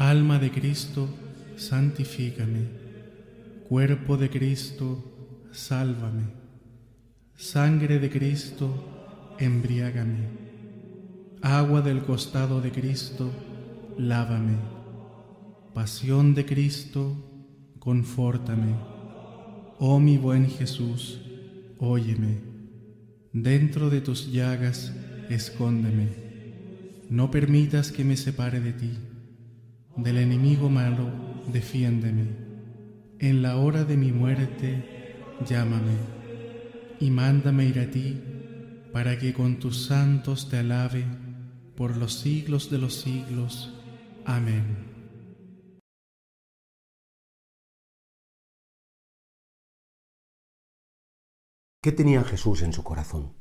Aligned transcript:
Alma 0.00 0.38
de 0.38 0.50
Cristo, 0.50 1.10
santifícame. 1.56 2.62
Cuerpo 3.68 4.16
de 4.16 4.30
Cristo, 4.30 5.46
sálvame. 5.52 6.22
Sangre 7.36 7.98
de 7.98 8.08
Cristo, 8.08 9.36
embriágame. 9.38 10.26
Agua 11.42 11.82
del 11.82 12.02
costado 12.02 12.62
de 12.62 12.72
Cristo, 12.72 13.30
lávame. 13.98 14.56
Pasión 15.74 16.34
de 16.34 16.46
Cristo, 16.46 17.14
confórtame. 17.78 18.76
Oh 19.78 20.00
mi 20.00 20.16
buen 20.16 20.48
Jesús, 20.48 21.20
óyeme. 21.76 22.40
Dentro 23.34 23.90
de 23.90 24.00
tus 24.00 24.32
llagas, 24.32 24.94
escóndeme. 25.28 26.08
No 27.10 27.30
permitas 27.30 27.92
que 27.92 28.02
me 28.02 28.16
separe 28.16 28.60
de 28.60 28.72
ti 28.72 29.09
del 29.96 30.18
enemigo 30.18 30.68
malo, 30.68 31.10
defiéndeme. 31.52 32.50
En 33.18 33.42
la 33.42 33.56
hora 33.56 33.84
de 33.84 33.96
mi 33.96 34.12
muerte, 34.12 35.16
llámame 35.46 35.96
y 37.00 37.10
mándame 37.10 37.64
ir 37.64 37.80
a 37.80 37.90
ti 37.90 38.20
para 38.92 39.18
que 39.18 39.32
con 39.32 39.58
tus 39.58 39.86
santos 39.86 40.48
te 40.48 40.58
alabe 40.58 41.04
por 41.76 41.96
los 41.96 42.14
siglos 42.14 42.70
de 42.70 42.78
los 42.78 42.94
siglos. 42.94 43.74
Amén. 44.24 44.90
¿Qué 51.82 51.92
tenía 51.92 52.22
Jesús 52.24 52.60
en 52.60 52.74
su 52.74 52.84
corazón? 52.84 53.32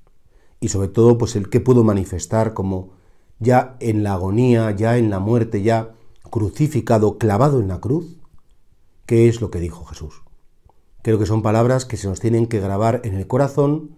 Y 0.62 0.70
sobre 0.70 0.88
todo, 0.88 1.18
pues 1.18 1.36
el 1.36 1.50
que 1.50 1.60
pudo 1.60 1.84
manifestar 1.84 2.54
como 2.54 2.94
ya 3.40 3.76
en 3.82 4.04
la 4.04 4.14
agonía, 4.14 4.72
ya 4.72 4.98
en 4.98 5.10
la 5.10 5.20
muerte, 5.20 5.62
ya 5.62 5.96
crucificado, 6.30 7.18
clavado 7.18 7.60
en 7.60 7.68
la 7.68 7.80
cruz, 7.80 8.18
¿qué 9.06 9.28
es 9.28 9.42
lo 9.42 9.52
que 9.52 9.60
dijo 9.60 9.86
Jesús? 9.86 10.22
Creo 11.02 11.18
que 11.18 11.26
son 11.26 11.42
palabras 11.42 11.86
que 11.86 11.98
se 11.98 12.08
nos 12.08 12.20
tienen 12.20 12.48
que 12.48 12.60
grabar 12.60 13.02
en 13.04 13.16
el 13.16 13.28
corazón, 13.28 13.92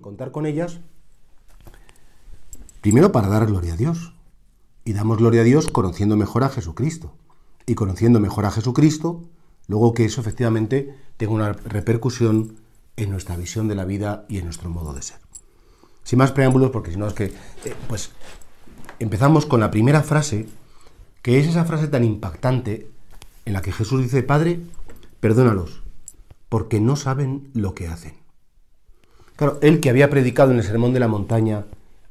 contar 0.00 0.30
con 0.30 0.46
ellas, 0.46 0.80
primero 2.80 3.12
para 3.12 3.28
dar 3.28 3.46
gloria 3.46 3.74
a 3.74 3.76
Dios. 3.76 4.14
Y 4.84 4.94
damos 4.94 5.18
gloria 5.18 5.42
a 5.42 5.44
Dios 5.44 5.68
conociendo 5.68 6.16
mejor 6.16 6.44
a 6.44 6.48
Jesucristo. 6.48 7.12
Y 7.66 7.74
conociendo 7.74 8.20
mejor 8.20 8.46
a 8.46 8.50
Jesucristo, 8.50 9.22
luego 9.66 9.92
que 9.92 10.06
eso 10.06 10.22
efectivamente 10.22 10.94
tenga 11.18 11.34
una 11.34 11.52
repercusión 11.52 12.56
en 12.96 13.10
nuestra 13.10 13.36
visión 13.36 13.68
de 13.68 13.74
la 13.74 13.84
vida 13.84 14.24
y 14.28 14.38
en 14.38 14.44
nuestro 14.44 14.70
modo 14.70 14.94
de 14.94 15.02
ser. 15.02 15.18
Sin 16.04 16.18
más 16.18 16.32
preámbulos, 16.32 16.70
porque 16.70 16.90
si 16.90 16.96
no 16.96 17.06
es 17.06 17.12
que, 17.12 17.24
eh, 17.26 17.74
pues, 17.86 18.12
empezamos 18.98 19.44
con 19.44 19.60
la 19.60 19.70
primera 19.70 20.02
frase 20.02 20.48
que 21.22 21.38
es 21.38 21.46
esa 21.46 21.64
frase 21.64 21.88
tan 21.88 22.04
impactante 22.04 22.88
en 23.44 23.52
la 23.52 23.62
que 23.62 23.72
Jesús 23.72 24.02
dice, 24.02 24.22
Padre, 24.22 24.60
perdónalos, 25.20 25.82
porque 26.48 26.80
no 26.80 26.96
saben 26.96 27.50
lo 27.54 27.74
que 27.74 27.88
hacen. 27.88 28.14
Claro, 29.36 29.58
él 29.62 29.80
que 29.80 29.90
había 29.90 30.10
predicado 30.10 30.52
en 30.52 30.58
el 30.58 30.64
Sermón 30.64 30.92
de 30.92 31.00
la 31.00 31.08
Montaña, 31.08 31.66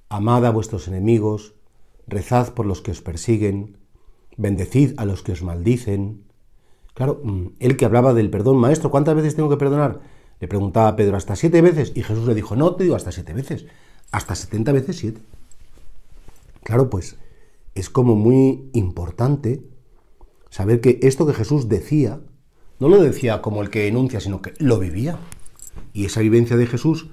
amad 0.10 0.46
a 0.46 0.52
vuestros 0.52 0.88
enemigos, 0.88 1.54
rezad 2.08 2.54
por 2.54 2.66
los 2.66 2.82
que 2.82 2.92
os 2.92 3.02
persiguen, 3.02 3.78
bendecid 4.38 4.94
a 4.98 5.06
los 5.06 5.24
que 5.24 5.34
os 5.34 5.44
maldicen. 5.44 6.24
Claro, 6.94 7.20
mm, 7.24 7.48
él 7.60 7.78
que 7.78 7.86
hablaba 7.86 8.14
del 8.14 8.30
perdón, 8.30 8.58
maestro, 8.58 8.92
¿cuántas 8.92 9.16
veces 9.16 9.36
tengo 9.36 9.50
que 9.50 9.58
perdonar? 9.58 10.00
Le 10.40 10.48
preguntaba 10.48 10.90
a 10.90 10.96
Pedro, 10.96 11.18
¿hasta 11.18 11.36
siete 11.36 11.62
veces? 11.62 11.92
Y 11.96 12.04
Jesús 12.04 12.28
le 12.28 12.36
dijo, 12.36 12.56
no 12.56 12.76
te 12.76 12.84
digo 12.84 12.96
hasta 12.96 13.12
siete 13.12 13.34
veces, 13.34 13.66
hasta 14.12 14.36
setenta 14.36 14.72
veces 14.72 14.98
siete. 14.98 15.22
Claro, 16.64 16.90
pues 16.90 17.18
es 17.78 17.90
como 17.92 18.16
muy 18.16 18.70
importante 18.74 19.62
saber 20.50 20.82
que 20.82 21.00
esto 21.04 21.28
que 21.28 21.34
Jesús 21.34 21.70
decía, 21.70 22.20
no 22.80 22.90
lo 22.90 23.02
decía 23.02 23.42
como 23.42 23.62
el 23.62 23.70
que 23.70 23.88
enuncia, 23.88 24.20
sino 24.20 24.42
que 24.42 24.54
lo 24.58 24.80
vivía. 24.80 25.20
Y 25.94 26.06
esa 26.06 26.22
vivencia 26.22 26.58
de 26.58 26.66
Jesús 26.66 27.08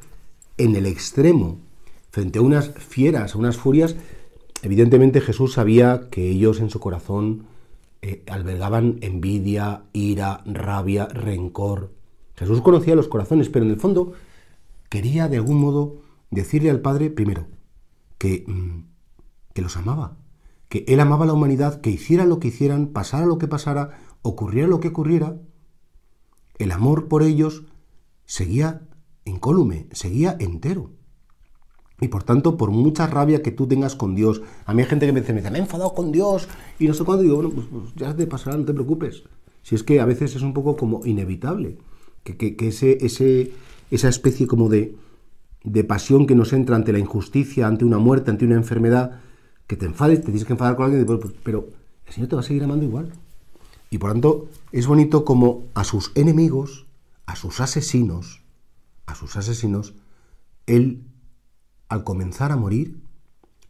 en 0.56 0.74
el 0.74 0.86
extremo, 0.86 1.58
frente 2.10 2.38
a 2.38 2.42
unas 2.42 2.70
fieras, 2.70 3.34
a 3.34 3.38
unas 3.38 3.58
furias, 3.58 3.97
evidentemente 4.62 5.20
Jesús 5.20 5.53
sabía 5.53 6.08
que 6.10 6.30
ellos 6.30 6.60
en 6.60 6.70
su 6.70 6.80
corazón 6.80 7.44
eh, 8.00 8.22
albergaban 8.28 8.98
envidia, 9.03 9.82
ira, 9.92 10.42
rabia, 10.47 11.06
rencor. 11.06 11.92
Jesús 12.36 12.62
conocía 12.62 12.94
los 12.94 13.08
corazones, 13.08 13.50
pero 13.50 13.66
en 13.66 13.70
el 13.70 13.80
fondo 13.80 14.12
quería 14.88 15.28
de 15.28 15.36
algún 15.36 15.58
modo 15.58 16.03
decirle 16.30 16.70
al 16.70 16.80
Padre, 16.80 17.10
primero, 17.10 17.47
que, 18.16 18.44
mm, 18.47 18.84
que 19.53 19.62
los 19.62 19.76
amaba, 19.76 20.16
que 20.74 20.84
él 20.88 20.98
amaba 20.98 21.22
a 21.22 21.28
la 21.28 21.34
humanidad, 21.34 21.80
que 21.80 21.90
hiciera 21.90 22.24
lo 22.24 22.40
que 22.40 22.48
hicieran, 22.48 22.88
pasara 22.88 23.26
lo 23.26 23.38
que 23.38 23.46
pasara, 23.46 23.96
ocurriera 24.22 24.66
lo 24.66 24.80
que 24.80 24.88
ocurriera, 24.88 25.36
el 26.58 26.72
amor 26.72 27.06
por 27.06 27.22
ellos 27.22 27.62
seguía 28.24 28.82
incólume, 29.24 29.86
seguía 29.92 30.36
entero. 30.40 30.90
Y 32.00 32.08
por 32.08 32.24
tanto, 32.24 32.56
por 32.56 32.72
mucha 32.72 33.06
rabia 33.06 33.40
que 33.40 33.52
tú 33.52 33.68
tengas 33.68 33.94
con 33.94 34.16
Dios, 34.16 34.42
a 34.66 34.74
mí 34.74 34.82
hay 34.82 34.88
gente 34.88 35.06
que 35.06 35.12
me 35.12 35.20
dice, 35.20 35.32
me, 35.32 35.42
he 35.42 35.60
enfadado 35.60 35.94
con 35.94 36.10
Dios 36.10 36.48
y 36.80 36.88
no 36.88 36.94
sé 36.94 37.04
cuándo, 37.04 37.22
digo, 37.22 37.36
bueno, 37.36 37.50
pues, 37.50 37.68
pues, 37.70 37.94
ya 37.94 38.16
te 38.16 38.26
pasará, 38.26 38.56
no 38.56 38.64
te 38.64 38.74
preocupes. 38.74 39.22
Si 39.62 39.76
es 39.76 39.84
que 39.84 40.00
a 40.00 40.04
veces 40.06 40.34
es 40.34 40.42
un 40.42 40.54
poco 40.54 40.76
como 40.76 41.06
inevitable, 41.06 41.78
que, 42.24 42.36
que, 42.36 42.66
ese, 42.66 42.98
ese, 43.00 43.52
esa 43.92 44.08
especie 44.08 44.48
como 44.48 44.68
de, 44.68 44.96
de 45.62 45.84
pasión 45.84 46.26
que 46.26 46.34
nos 46.34 46.52
entra 46.52 46.74
ante 46.74 46.92
la 46.92 46.98
injusticia, 46.98 47.68
ante 47.68 47.84
una 47.84 47.98
muerte, 47.98 48.32
ante 48.32 48.44
una 48.44 48.56
enfermedad, 48.56 49.20
que 49.66 49.76
te 49.76 49.86
enfades, 49.86 50.20
te 50.20 50.26
tienes 50.26 50.44
que 50.44 50.52
enfadar 50.52 50.76
con 50.76 50.86
alguien, 50.86 51.06
pero 51.42 51.69
el 52.06 52.12
Señor 52.12 52.28
te 52.28 52.36
va 52.36 52.41
a 52.41 52.44
seguir 52.44 52.64
amando 52.64 52.84
igual. 52.84 53.12
Y 53.91 53.98
por 53.98 54.10
tanto, 54.10 54.48
es 54.72 54.86
bonito 54.86 55.25
como 55.25 55.64
a 55.75 55.84
sus 55.84 56.12
enemigos, 56.14 56.86
a 57.26 57.36
sus 57.36 57.60
asesinos, 57.60 58.42
a 59.06 59.14
sus 59.14 59.36
asesinos, 59.36 59.94
Él, 60.66 61.04
al 61.88 62.04
comenzar 62.04 62.53
a 62.53 62.56
morir, 62.56 63.00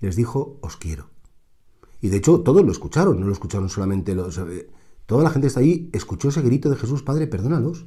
les 0.00 0.16
dijo, 0.16 0.58
os 0.60 0.76
quiero. 0.76 1.10
Y 2.00 2.08
de 2.08 2.18
hecho, 2.18 2.40
todos 2.40 2.64
lo 2.64 2.72
escucharon, 2.72 3.20
no 3.20 3.26
lo 3.26 3.32
escucharon 3.32 3.68
solamente 3.68 4.14
los... 4.14 4.38
Eh, 4.38 4.68
toda 5.06 5.24
la 5.24 5.30
gente 5.30 5.46
está 5.46 5.60
ahí, 5.60 5.88
escuchó 5.92 6.28
ese 6.28 6.42
grito 6.42 6.70
de 6.70 6.76
Jesús, 6.76 7.02
Padre, 7.02 7.26
perdónalos. 7.26 7.86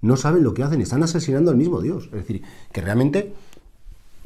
No 0.00 0.16
saben 0.16 0.42
lo 0.42 0.54
que 0.54 0.62
hacen, 0.62 0.80
están 0.80 1.02
asesinando 1.02 1.50
al 1.50 1.56
mismo 1.56 1.80
Dios. 1.80 2.06
Es 2.06 2.12
decir, 2.12 2.42
que 2.72 2.80
realmente 2.80 3.34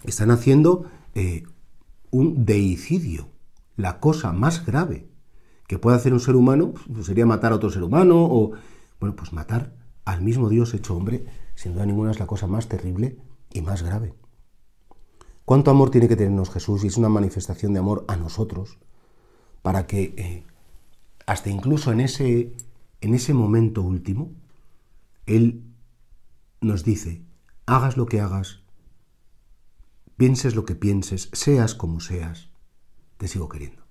están 0.04 0.30
haciendo 0.30 0.86
eh, 1.14 1.44
un 2.10 2.44
deicidio, 2.44 3.28
la 3.76 4.00
cosa 4.00 4.32
más 4.32 4.64
grave 4.66 5.08
que 5.66 5.78
puede 5.78 5.96
hacer 5.96 6.12
un 6.12 6.20
ser 6.20 6.36
humano 6.36 6.74
pues, 6.92 7.06
sería 7.06 7.26
matar 7.26 7.52
a 7.52 7.56
otro 7.56 7.70
ser 7.70 7.82
humano 7.82 8.24
o, 8.24 8.52
bueno, 8.98 9.14
pues 9.14 9.32
matar 9.32 9.72
al 10.04 10.22
mismo 10.22 10.48
Dios 10.48 10.74
hecho 10.74 10.96
hombre, 10.96 11.26
sin 11.54 11.74
duda 11.74 11.86
ninguna 11.86 12.10
es 12.10 12.18
la 12.18 12.26
cosa 12.26 12.46
más 12.46 12.68
terrible 12.68 13.18
y 13.52 13.60
más 13.60 13.82
grave. 13.82 14.14
¿Cuánto 15.44 15.70
amor 15.70 15.90
tiene 15.90 16.08
que 16.08 16.16
tenernos 16.16 16.50
Jesús? 16.50 16.84
Y 16.84 16.88
es 16.88 16.96
una 16.96 17.08
manifestación 17.08 17.72
de 17.72 17.78
amor 17.78 18.04
a 18.08 18.16
nosotros, 18.16 18.78
para 19.62 19.86
que 19.86 20.14
eh, 20.16 20.44
hasta 21.26 21.50
incluso 21.50 21.92
en 21.92 22.00
ese, 22.00 22.56
en 23.00 23.14
ese 23.14 23.34
momento 23.34 23.82
último, 23.82 24.32
Él 25.26 25.62
nos 26.60 26.84
dice, 26.84 27.22
hagas 27.66 27.96
lo 27.96 28.06
que 28.06 28.20
hagas, 28.20 28.60
Pienses 30.20 30.54
lo 30.54 30.66
que 30.66 30.74
pienses, 30.74 31.30
seas 31.32 31.74
como 31.74 31.98
seas, 31.98 32.50
te 33.16 33.26
sigo 33.26 33.48
queriendo. 33.48 33.84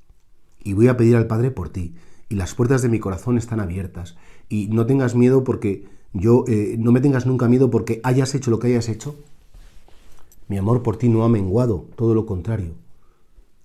Y 0.63 0.73
voy 0.73 0.87
a 0.87 0.95
pedir 0.95 1.15
al 1.15 1.25
Padre 1.25 1.49
por 1.49 1.69
ti. 1.69 1.95
Y 2.29 2.35
las 2.35 2.53
puertas 2.53 2.83
de 2.83 2.87
mi 2.87 2.99
corazón 2.99 3.39
están 3.39 3.59
abiertas. 3.59 4.15
Y 4.47 4.67
no 4.67 4.85
tengas 4.85 5.15
miedo 5.15 5.43
porque 5.43 5.89
yo, 6.13 6.43
eh, 6.47 6.75
no 6.77 6.91
me 6.91 7.01
tengas 7.01 7.25
nunca 7.25 7.47
miedo 7.47 7.71
porque 7.71 7.99
hayas 8.03 8.35
hecho 8.35 8.51
lo 8.51 8.59
que 8.59 8.67
hayas 8.67 8.89
hecho. 8.89 9.15
Mi 10.47 10.59
amor 10.59 10.83
por 10.83 10.97
ti 10.97 11.09
no 11.09 11.23
ha 11.23 11.29
menguado, 11.29 11.87
todo 11.95 12.13
lo 12.13 12.27
contrario. 12.27 12.75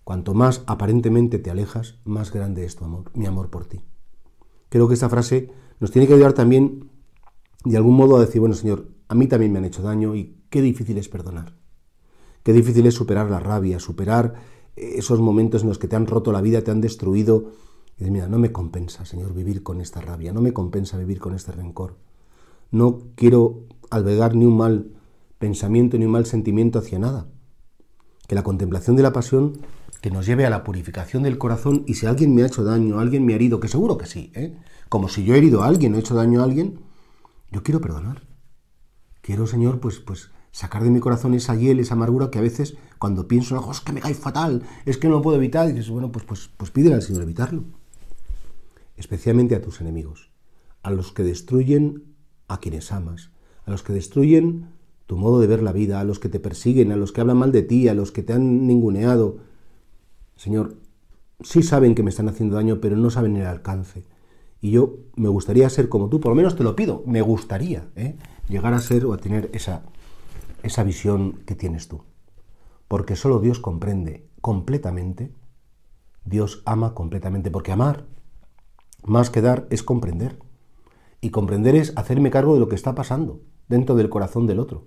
Cuanto 0.03 0.33
más 0.33 0.63
aparentemente 0.67 1.39
te 1.39 1.51
alejas, 1.51 1.99
más 2.07 2.33
grande 2.33 2.65
es 2.65 2.77
tu 2.77 2.87
amor, 2.87 3.11
mi 3.13 3.27
amor 3.27 3.51
por 3.51 3.67
ti. 3.67 3.83
Creo 4.71 4.89
que 4.89 4.95
esta 4.95 5.11
frase 5.11 5.51
nos 5.81 5.91
tiene 5.91 6.09
que 6.09 6.15
ayudar 6.15 6.33
también, 6.33 6.89
de 7.63 7.77
algún 7.77 7.95
modo, 7.95 8.17
a 8.17 8.21
decir, 8.21 8.41
bueno, 8.41 8.55
Señor, 8.55 8.89
a 9.09 9.15
mí 9.15 9.27
también 9.27 9.53
me 9.53 9.59
han 9.59 9.67
hecho 9.67 9.83
daño 9.83 10.15
y 10.15 10.39
qué 10.49 10.63
difícil 10.63 10.97
es 10.97 11.11
perdonar. 11.11 11.63
Qué 12.45 12.53
difícil 12.53 12.87
es 12.87 12.95
superar 12.95 13.31
la 13.31 13.41
rabia, 13.41 13.81
superar 13.81 14.35
esos 14.77 15.19
momentos 15.19 15.63
en 15.63 15.69
los 15.69 15.79
que 15.79 15.89
te 15.89 15.97
han 15.97 16.07
roto 16.07 16.31
la 16.31 16.43
vida, 16.43 16.63
te 16.63 16.71
han 16.71 16.83
destruido. 16.83 17.53
Y 17.97 18.01
dices, 18.01 18.13
mira, 18.13 18.29
no 18.29 18.39
me 18.39 18.53
compensa, 18.53 19.07
Señor, 19.07 19.33
vivir 19.33 19.63
con 19.63 19.81
esta 19.81 20.01
rabia, 20.03 20.33
no 20.33 20.43
me 20.43 20.53
compensa 20.53 20.99
vivir 20.99 21.21
con 21.21 21.35
este 21.35 21.53
rencor. 21.53 21.97
No 22.71 23.01
quiero 23.15 23.65
albergar 23.91 24.35
ni 24.35 24.45
un 24.45 24.59
mal 24.59 24.91
pensamiento 25.39 25.97
ni 25.97 26.05
un 26.05 26.13
mal 26.13 26.27
sentimiento 26.27 26.79
hacia 26.79 26.99
nada. 26.99 27.29
Que 28.29 28.35
la 28.35 28.43
contemplación 28.43 28.95
de 28.97 29.03
la 29.03 29.13
pasión 29.13 29.59
que 30.03 30.11
nos 30.11 30.27
lleve 30.27 30.45
a 30.45 30.51
la 30.51 30.65
purificación 30.65 31.23
del 31.23 31.39
corazón 31.39 31.83
y 31.87 31.95
si 31.95 32.05
alguien 32.05 32.35
me 32.35 32.43
ha 32.43 32.47
hecho 32.47 32.63
daño, 32.63 32.99
alguien 32.99 33.25
me 33.25 33.33
ha 33.33 33.37
herido, 33.37 33.59
que 33.59 33.69
seguro 33.69 33.97
que 33.97 34.05
sí, 34.05 34.31
¿eh? 34.35 34.55
como 34.91 35.09
si 35.09 35.25
yo 35.25 35.35
he 35.35 35.39
herido 35.39 35.63
a 35.63 35.67
alguien 35.67 35.95
o 35.95 35.97
he 35.97 36.01
hecho 36.01 36.15
daño 36.15 36.43
a 36.43 36.45
alguien, 36.45 36.81
yo 37.51 37.63
quiero 37.63 37.81
perdonar. 37.81 38.23
Quiero, 39.23 39.47
Señor, 39.47 39.81
pues, 39.81 40.01
pues 40.01 40.31
sacar 40.55 40.85
de 40.85 40.91
mi 40.91 41.01
corazón 41.01 41.35
esa 41.35 41.57
hiel, 41.57 41.81
esa 41.81 41.95
amargura 41.95 42.31
que 42.31 42.39
a 42.39 42.43
veces 42.43 42.77
cuando 43.01 43.27
pienso, 43.27 43.59
oh, 43.59 43.73
es 43.73 43.81
que 43.81 43.93
me 43.93 44.01
cae 44.01 44.15
fatal, 44.15 44.63
es 44.87 44.99
que 44.99 45.09
no 45.09 45.15
lo 45.15 45.23
puedo 45.23 45.37
evitar, 45.37 45.69
y 45.69 45.73
dices, 45.73 45.91
bueno, 45.91 46.13
pues, 46.13 46.25
pues, 46.25 46.49
pues 46.57 46.71
pídele 46.71 46.95
al 46.95 47.03
Señor 47.03 47.25
evitarlo. 47.25 47.65
especialmente 48.97 49.57
a 49.57 49.61
tus 49.61 49.81
enemigos, 49.81 50.31
a 50.85 50.93
los 50.93 51.11
que 51.11 51.25
destruyen 51.25 52.05
a 52.47 52.61
quienes 52.61 52.93
amas, 52.93 53.33
a 53.67 53.73
los 53.73 53.83
que 53.83 53.93
destruyen 53.93 54.69
tu 55.07 55.17
modo 55.17 55.41
de 55.41 55.49
ver 55.49 55.61
la 55.61 55.73
vida, 55.73 55.99
a 55.99 56.05
los 56.05 56.21
que 56.21 56.29
te 56.29 56.39
persiguen, 56.39 56.93
a 56.93 56.97
los 56.97 57.11
que 57.11 57.21
hablan 57.21 57.39
mal 57.39 57.51
de 57.51 57.63
ti, 57.63 57.89
a 57.89 57.95
los 57.95 58.13
que 58.13 58.23
te 58.23 58.33
han 58.33 58.69
ninguneado. 58.69 59.39
Señor, 60.37 60.77
sí 61.43 61.65
saben 61.65 61.97
que 61.97 62.05
me 62.05 62.11
están 62.11 62.29
haciendo 62.29 62.55
daño, 62.55 62.81
pero 62.81 62.97
no 62.97 63.11
saben 63.11 63.37
el 63.37 63.47
alcance. 63.47 64.05
Y 64.61 64.71
yo 64.71 64.99
me 65.17 65.29
gustaría 65.29 65.69
ser 65.69 65.89
como 65.89 66.09
tú, 66.09 66.21
por 66.21 66.31
lo 66.31 66.37
menos 66.37 66.55
te 66.55 66.63
lo 66.63 66.77
pido, 66.77 67.03
me 67.07 67.23
gustaría 67.23 67.89
¿eh? 67.97 68.15
llegar 68.49 68.73
a 68.73 68.79
ser 68.79 69.05
o 69.05 69.13
a 69.13 69.19
tener 69.19 69.51
esa, 69.53 69.83
esa 70.65 70.83
visión 70.83 71.43
que 71.47 71.55
tienes 71.55 71.89
tú. 71.89 72.03
Porque 72.89 73.17
solo 73.17 73.39
Dios 73.39 73.61
comprende 73.61 74.27
completamente, 74.41 75.33
Dios 76.25 76.63
ama 76.65 76.95
completamente, 76.95 77.51
porque 77.51 77.73
amar, 77.73 78.05
más 79.05 79.31
que 79.31 79.43
dar, 79.43 79.67
es 79.71 79.83
comprender. 79.83 80.39
Y 81.21 81.31
comprender 81.31 81.77
es 81.77 81.93
hacerme 81.97 82.31
cargo 82.31 82.55
de 82.55 82.61
lo 82.61 82.69
que 82.69 82.75
está 82.75 82.95
pasando 82.95 83.41
dentro 83.69 83.95
del 83.95 84.11
corazón 84.11 84.47
del 84.47 84.59
otro. 84.59 84.87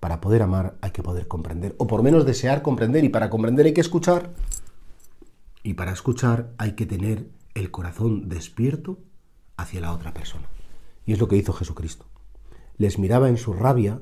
Para 0.00 0.20
poder 0.20 0.42
amar 0.42 0.78
hay 0.80 0.90
que 0.90 1.02
poder 1.02 1.28
comprender, 1.28 1.76
o 1.78 1.86
por 1.86 2.02
menos 2.02 2.26
desear 2.26 2.62
comprender, 2.62 3.04
y 3.04 3.08
para 3.08 3.30
comprender 3.30 3.66
hay 3.66 3.74
que 3.74 3.80
escuchar, 3.80 4.32
y 5.62 5.74
para 5.74 5.92
escuchar 5.92 6.52
hay 6.58 6.72
que 6.72 6.86
tener 6.86 7.28
el 7.54 7.70
corazón 7.70 8.28
despierto 8.28 8.98
hacia 9.56 9.80
la 9.80 9.92
otra 9.92 10.12
persona. 10.12 10.48
Y 11.06 11.12
es 11.12 11.20
lo 11.20 11.28
que 11.28 11.36
hizo 11.36 11.52
Jesucristo. 11.52 12.06
Les 12.78 12.98
miraba 12.98 13.28
en 13.28 13.36
su 13.36 13.52
rabia, 13.52 14.00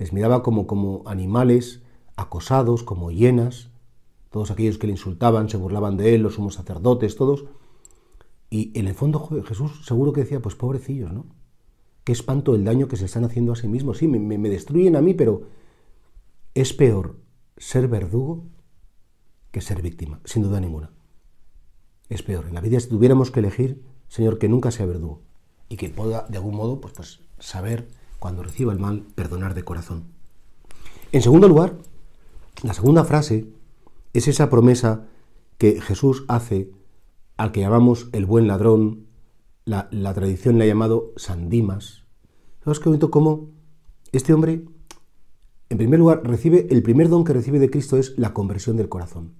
les 0.00 0.14
miraba 0.14 0.42
como, 0.42 0.66
como 0.66 1.02
animales 1.04 1.82
acosados, 2.16 2.82
como 2.82 3.10
hienas, 3.10 3.68
todos 4.30 4.50
aquellos 4.50 4.78
que 4.78 4.86
le 4.86 4.94
insultaban, 4.94 5.50
se 5.50 5.58
burlaban 5.58 5.98
de 5.98 6.14
él, 6.14 6.22
los 6.22 6.36
sumos 6.36 6.54
sacerdotes, 6.54 7.16
todos. 7.16 7.44
Y 8.48 8.76
en 8.78 8.88
el 8.88 8.94
fondo 8.94 9.28
Jesús 9.44 9.84
seguro 9.84 10.14
que 10.14 10.22
decía, 10.22 10.40
pues 10.40 10.54
pobrecillos, 10.54 11.12
¿no? 11.12 11.26
Qué 12.02 12.12
espanto 12.12 12.54
el 12.54 12.64
daño 12.64 12.88
que 12.88 12.96
se 12.96 13.04
están 13.04 13.24
haciendo 13.24 13.52
a 13.52 13.56
sí 13.56 13.68
mismos. 13.68 13.98
Sí, 13.98 14.08
me, 14.08 14.38
me 14.38 14.48
destruyen 14.48 14.96
a 14.96 15.02
mí, 15.02 15.12
pero 15.12 15.42
es 16.54 16.72
peor 16.72 17.16
ser 17.58 17.86
verdugo 17.86 18.44
que 19.50 19.60
ser 19.60 19.82
víctima, 19.82 20.20
sin 20.24 20.42
duda 20.42 20.60
ninguna. 20.60 20.92
Es 22.08 22.22
peor. 22.22 22.46
En 22.46 22.54
la 22.54 22.62
vida, 22.62 22.80
si 22.80 22.88
tuviéramos 22.88 23.30
que 23.30 23.40
elegir, 23.40 23.84
Señor, 24.08 24.38
que 24.38 24.48
nunca 24.48 24.70
sea 24.70 24.86
verdugo 24.86 25.20
y 25.68 25.76
que 25.76 25.90
pueda, 25.90 26.26
de 26.26 26.38
algún 26.38 26.56
modo, 26.56 26.80
pues, 26.80 26.94
pues 26.94 27.20
saber, 27.38 27.88
cuando 28.20 28.44
reciba 28.44 28.72
el 28.72 28.78
mal, 28.78 29.02
perdonar 29.16 29.54
de 29.54 29.64
corazón. 29.64 30.04
En 31.10 31.22
segundo 31.22 31.48
lugar, 31.48 31.74
la 32.62 32.74
segunda 32.74 33.02
frase 33.02 33.48
es 34.12 34.28
esa 34.28 34.48
promesa 34.48 35.08
que 35.58 35.80
Jesús 35.80 36.24
hace 36.28 36.70
al 37.36 37.50
que 37.50 37.60
llamamos 37.60 38.08
el 38.12 38.26
buen 38.26 38.46
ladrón, 38.46 39.06
la, 39.64 39.88
tradición 40.14 40.58
le 40.58 40.64
ha 40.64 40.68
llamado 40.68 41.12
Sandimas. 41.16 42.04
¿Sabes 42.62 42.78
qué 42.78 42.88
bonito 42.88 43.10
cómo 43.10 43.48
este 44.12 44.34
hombre, 44.34 44.64
en 45.68 45.78
primer 45.78 45.98
lugar, 45.98 46.22
recibe, 46.24 46.66
el 46.70 46.82
primer 46.82 47.08
don 47.08 47.24
que 47.24 47.32
recibe 47.32 47.58
de 47.58 47.70
Cristo 47.70 47.96
es 47.96 48.18
la 48.18 48.34
conversión 48.34 48.76
del 48.76 48.88
corazón. 48.88 49.34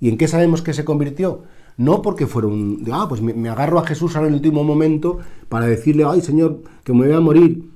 ¿Y 0.00 0.08
en 0.08 0.16
qué 0.16 0.26
sabemos 0.26 0.62
que 0.62 0.72
se 0.72 0.84
convirtió? 0.84 1.42
No 1.76 2.02
porque 2.02 2.26
fuera 2.26 2.48
un, 2.48 2.84
ah, 2.92 3.06
pues 3.08 3.20
me, 3.20 3.48
agarro 3.48 3.78
a 3.78 3.86
Jesús 3.86 4.16
ahora 4.16 4.28
en 4.28 4.34
el 4.34 4.40
último 4.40 4.64
momento 4.64 5.18
para 5.48 5.66
decirle, 5.66 6.04
ay 6.06 6.22
Señor, 6.22 6.62
que 6.82 6.92
me 6.92 7.06
voy 7.06 7.14
a 7.14 7.20
morir. 7.20 7.70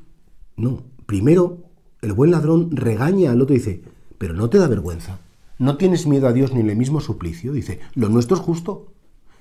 No, 0.56 0.83
primero 1.06 1.59
el 2.03 2.12
buen 2.12 2.31
ladrón 2.31 2.77
regaña 2.77 3.33
al 3.33 3.41
otro 3.41 3.55
y 3.55 3.59
dice, 3.59 3.83
pero 4.19 4.35
no 4.35 4.51
te 4.51 4.59
da 4.59 4.69
vergüenza, 4.69 5.21
no 5.59 5.77
tienes 5.77 6.06
miedo 6.06 6.29
a 6.29 6.33
Dios 6.33 6.53
ni 6.53 6.61
el 6.61 6.77
mismo 6.77 7.01
suplicio. 7.01 7.53
Dice, 7.53 7.81
lo 7.95 8.09
nuestro 8.09 8.37
es 8.37 8.43
justo, 8.43 8.93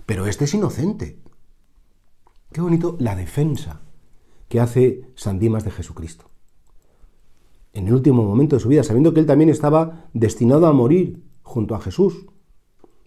pero 0.06 0.28
este 0.28 0.46
es 0.46 0.54
inocente. 0.54 1.20
Qué 2.52 2.62
bonito 2.62 2.96
la 3.00 3.16
defensa 3.16 3.82
que 4.48 4.60
hace 4.60 5.10
San 5.16 5.40
Dimas 5.40 5.64
de 5.64 5.72
Jesucristo. 5.72 6.26
En 7.74 7.88
el 7.88 7.96
último 7.96 8.24
momento 8.24 8.56
de 8.56 8.60
su 8.62 8.70
vida, 8.70 8.84
sabiendo 8.84 9.14
que 9.14 9.20
él 9.20 9.26
también 9.26 9.50
estaba 9.50 10.06
destinado 10.14 10.68
a 10.68 10.74
morir 10.74 11.24
junto 11.42 11.74
a 11.74 11.82
Jesús, 11.82 12.28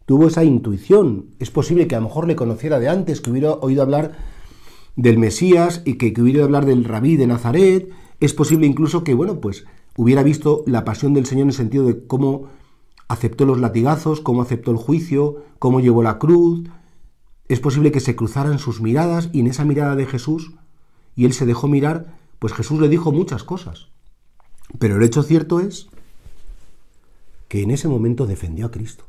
tuvo 0.05 0.27
esa 0.27 0.43
intuición. 0.43 1.31
Es 1.39 1.51
posible 1.51 1.87
que 1.87 1.95
a 1.95 2.01
lo 2.01 2.07
mejor 2.07 2.27
le 2.27 2.35
conociera 2.35 2.81
de 2.81 2.89
antes, 2.89 3.21
que 3.21 3.31
hubiera 3.31 3.53
oído 3.53 3.83
hablar 3.83 4.17
del 4.97 5.19
Mesías 5.19 5.83
y 5.85 5.95
que, 5.95 6.09
hubiera 6.09 6.25
oído 6.25 6.45
hablar 6.45 6.67
del 6.67 6.85
rabí 6.85 7.17
de 7.17 7.27
Nazaret. 7.27 7.91
Es 8.21 8.35
posible 8.35 8.67
incluso 8.67 9.05
que, 9.05 9.15
bueno, 9.15 9.41
pues 9.41 9.65
hubiera 9.97 10.23
visto 10.23 10.65
la 10.67 10.85
pasión 10.85 11.15
del 11.15 11.27
Señor 11.27 11.43
en 11.43 11.49
el 11.49 11.55
sentido 11.55 11.87
de 11.87 12.07
cómo 12.07 12.49
aceptó 13.09 13.45
los 13.45 13.61
latigazos, 13.61 14.21
cómo 14.21 14.43
aceptó 14.43 14.71
el 14.71 14.77
juicio, 14.77 15.45
cómo 15.59 15.81
llevó 15.81 16.03
la 16.03 16.19
cruz. 16.19 16.69
Es 17.49 17.61
posible 17.61 17.93
que 17.93 18.01
se 18.01 18.17
cruzaran 18.17 18.59
sus 18.59 18.81
miradas 18.81 19.31
y 19.33 19.41
en 19.41 19.47
esa 19.47 19.65
mirada 19.65 19.95
de 19.95 20.07
Jesús, 20.07 20.55
y 21.15 21.25
él 21.25 21.33
se 21.33 21.47
dejó 21.47 21.69
mirar, 21.69 22.19
pues 22.39 22.53
Jesús 22.53 22.81
le 22.81 22.89
dijo 22.89 23.13
muchas 23.13 23.45
cosas. 23.45 23.89
Pero 24.79 24.97
el 24.97 25.03
hecho 25.03 25.23
cierto 25.23 25.61
es 25.61 25.89
que 27.49 27.63
en 27.63 27.71
ese 27.71 27.87
momento 27.87 28.27
defendió 28.27 28.67
a 28.67 28.71
Cristo 28.71 29.05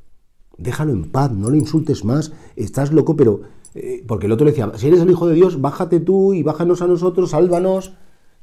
déjalo 0.57 0.91
en 0.91 1.09
paz, 1.09 1.31
no 1.31 1.49
lo 1.49 1.55
insultes 1.55 2.03
más, 2.03 2.33
estás 2.55 2.91
loco, 2.91 3.15
pero... 3.15 3.41
Eh, 3.79 4.03
porque 4.07 4.25
el 4.25 4.31
otro 4.31 4.45
le 4.45 4.51
decía, 4.51 4.71
si 4.75 4.87
eres 4.87 5.01
el 5.01 5.11
Hijo 5.11 5.27
de 5.27 5.35
Dios, 5.35 5.61
bájate 5.61 5.99
tú 5.99 6.33
y 6.33 6.41
bájanos 6.41 6.81
a 6.81 6.87
nosotros, 6.87 7.29
sálvanos, 7.29 7.93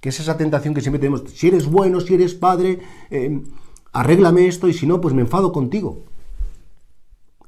que 0.00 0.10
es 0.10 0.20
esa 0.20 0.36
tentación 0.36 0.74
que 0.74 0.80
siempre 0.80 1.00
tenemos, 1.00 1.24
si 1.34 1.48
eres 1.48 1.66
bueno, 1.66 2.00
si 2.00 2.14
eres 2.14 2.34
padre, 2.34 2.78
eh, 3.10 3.42
arréglame 3.92 4.46
esto 4.46 4.68
y 4.68 4.74
si 4.74 4.86
no, 4.86 5.00
pues 5.00 5.12
me 5.12 5.22
enfado 5.22 5.50
contigo. 5.50 6.04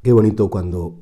Qué 0.03 0.13
bonito 0.13 0.51
cuando 0.51 0.97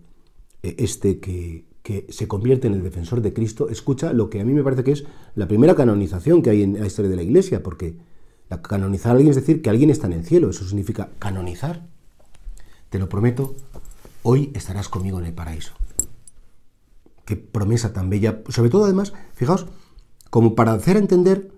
eh, 0.62 0.74
este 0.78 1.20
que, 1.20 1.64
que 1.82 2.06
se 2.10 2.28
convierte 2.28 2.66
en 2.66 2.74
el 2.74 2.82
defensor 2.82 3.22
de 3.22 3.32
Cristo 3.32 3.70
escucha 3.70 4.12
lo 4.12 4.28
que 4.28 4.42
a 4.42 4.44
mí 4.44 4.52
me 4.52 4.62
parece 4.62 4.84
que 4.84 4.92
es 4.92 5.04
la 5.36 5.48
primera 5.48 5.74
canonización 5.74 6.42
que 6.42 6.50
hay 6.50 6.62
en 6.62 6.78
la 6.78 6.86
historia 6.86 7.10
de 7.10 7.16
la 7.16 7.22
Iglesia, 7.22 7.62
porque 7.62 7.96
canonizar 8.60 9.12
a 9.12 9.14
alguien 9.14 9.30
es 9.30 9.36
decir 9.36 9.62
que 9.62 9.70
alguien 9.70 9.88
está 9.88 10.06
en 10.06 10.12
el 10.12 10.24
cielo, 10.26 10.50
eso 10.50 10.66
significa 10.66 11.08
canonizar. 11.18 11.86
Te 12.90 12.98
lo 12.98 13.08
prometo, 13.08 13.54
hoy 14.22 14.50
estarás 14.54 14.90
conmigo 14.90 15.18
en 15.18 15.24
el 15.24 15.32
paraíso. 15.32 15.72
Qué 17.24 17.36
promesa 17.36 17.92
tan 17.92 18.10
bella. 18.10 18.42
Sobre 18.48 18.70
todo, 18.70 18.84
además, 18.84 19.12
fijaos, 19.34 19.66
como 20.30 20.54
para 20.54 20.72
hacer 20.72 20.96
entender 20.96 21.50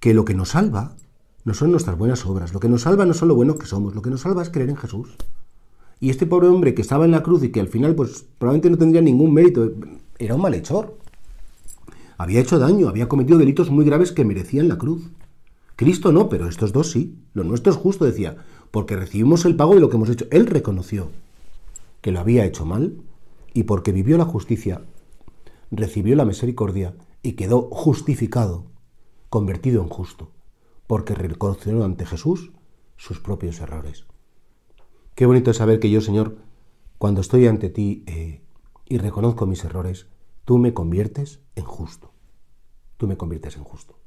que 0.00 0.14
lo 0.14 0.24
que 0.24 0.34
nos 0.34 0.50
salva 0.50 0.96
no 1.44 1.54
son 1.54 1.70
nuestras 1.70 1.96
buenas 1.96 2.24
obras, 2.26 2.52
lo 2.52 2.60
que 2.60 2.68
nos 2.68 2.82
salva 2.82 3.04
no 3.06 3.14
son 3.14 3.28
lo 3.28 3.34
buenos 3.34 3.56
que 3.56 3.66
somos, 3.66 3.94
lo 3.94 4.02
que 4.02 4.10
nos 4.10 4.22
salva 4.22 4.42
es 4.42 4.50
creer 4.50 4.70
en 4.70 4.76
Jesús. 4.76 5.16
Y 6.00 6.10
este 6.10 6.26
pobre 6.26 6.48
hombre 6.48 6.74
que 6.74 6.82
estaba 6.82 7.04
en 7.04 7.12
la 7.12 7.22
cruz 7.22 7.44
y 7.44 7.50
que 7.50 7.60
al 7.60 7.68
final, 7.68 7.94
pues 7.94 8.24
probablemente 8.38 8.70
no 8.70 8.78
tendría 8.78 9.02
ningún 9.02 9.32
mérito, 9.32 9.72
era 10.18 10.34
un 10.34 10.40
malhechor. 10.40 10.98
Había 12.18 12.40
hecho 12.40 12.58
daño, 12.58 12.88
había 12.88 13.08
cometido 13.08 13.38
delitos 13.38 13.70
muy 13.70 13.84
graves 13.84 14.12
que 14.12 14.24
merecían 14.24 14.68
la 14.68 14.78
cruz. 14.78 15.10
Cristo 15.76 16.12
no, 16.12 16.28
pero 16.28 16.48
estos 16.48 16.72
dos 16.72 16.90
sí. 16.90 17.16
Lo 17.34 17.44
nuestro 17.44 17.72
es 17.72 17.78
justo, 17.78 18.04
decía 18.04 18.36
porque 18.72 18.96
recibimos 18.96 19.44
el 19.44 19.54
pago 19.54 19.74
de 19.74 19.80
lo 19.80 19.88
que 19.88 19.96
hemos 19.96 20.10
hecho. 20.10 20.26
Él 20.32 20.46
reconoció 20.46 21.10
que 22.00 22.10
lo 22.10 22.18
había 22.18 22.44
hecho 22.44 22.66
mal 22.66 22.96
y 23.54 23.64
porque 23.64 23.92
vivió 23.92 24.18
la 24.18 24.24
justicia, 24.24 24.80
recibió 25.72 26.14
la 26.14 26.26
misericordia 26.26 26.94
y 27.22 27.32
quedó 27.32 27.62
justificado, 27.70 28.66
convertido 29.30 29.82
en 29.82 29.88
justo, 29.88 30.30
porque 30.86 31.14
reconoció 31.14 31.84
ante 31.84 32.06
Jesús 32.06 32.52
sus 32.96 33.18
propios 33.18 33.58
errores. 33.60 34.04
Qué 35.14 35.26
bonito 35.26 35.50
es 35.50 35.56
saber 35.56 35.80
que 35.80 35.90
yo, 35.90 36.00
Señor, 36.00 36.36
cuando 36.98 37.20
estoy 37.22 37.46
ante 37.46 37.70
ti 37.70 38.04
eh, 38.06 38.42
y 38.86 38.98
reconozco 38.98 39.46
mis 39.46 39.64
errores, 39.64 40.06
tú 40.44 40.58
me 40.58 40.74
conviertes 40.74 41.40
en 41.56 41.64
justo. 41.64 42.12
Tú 42.98 43.08
me 43.08 43.16
conviertes 43.16 43.56
en 43.56 43.64
justo. 43.64 43.98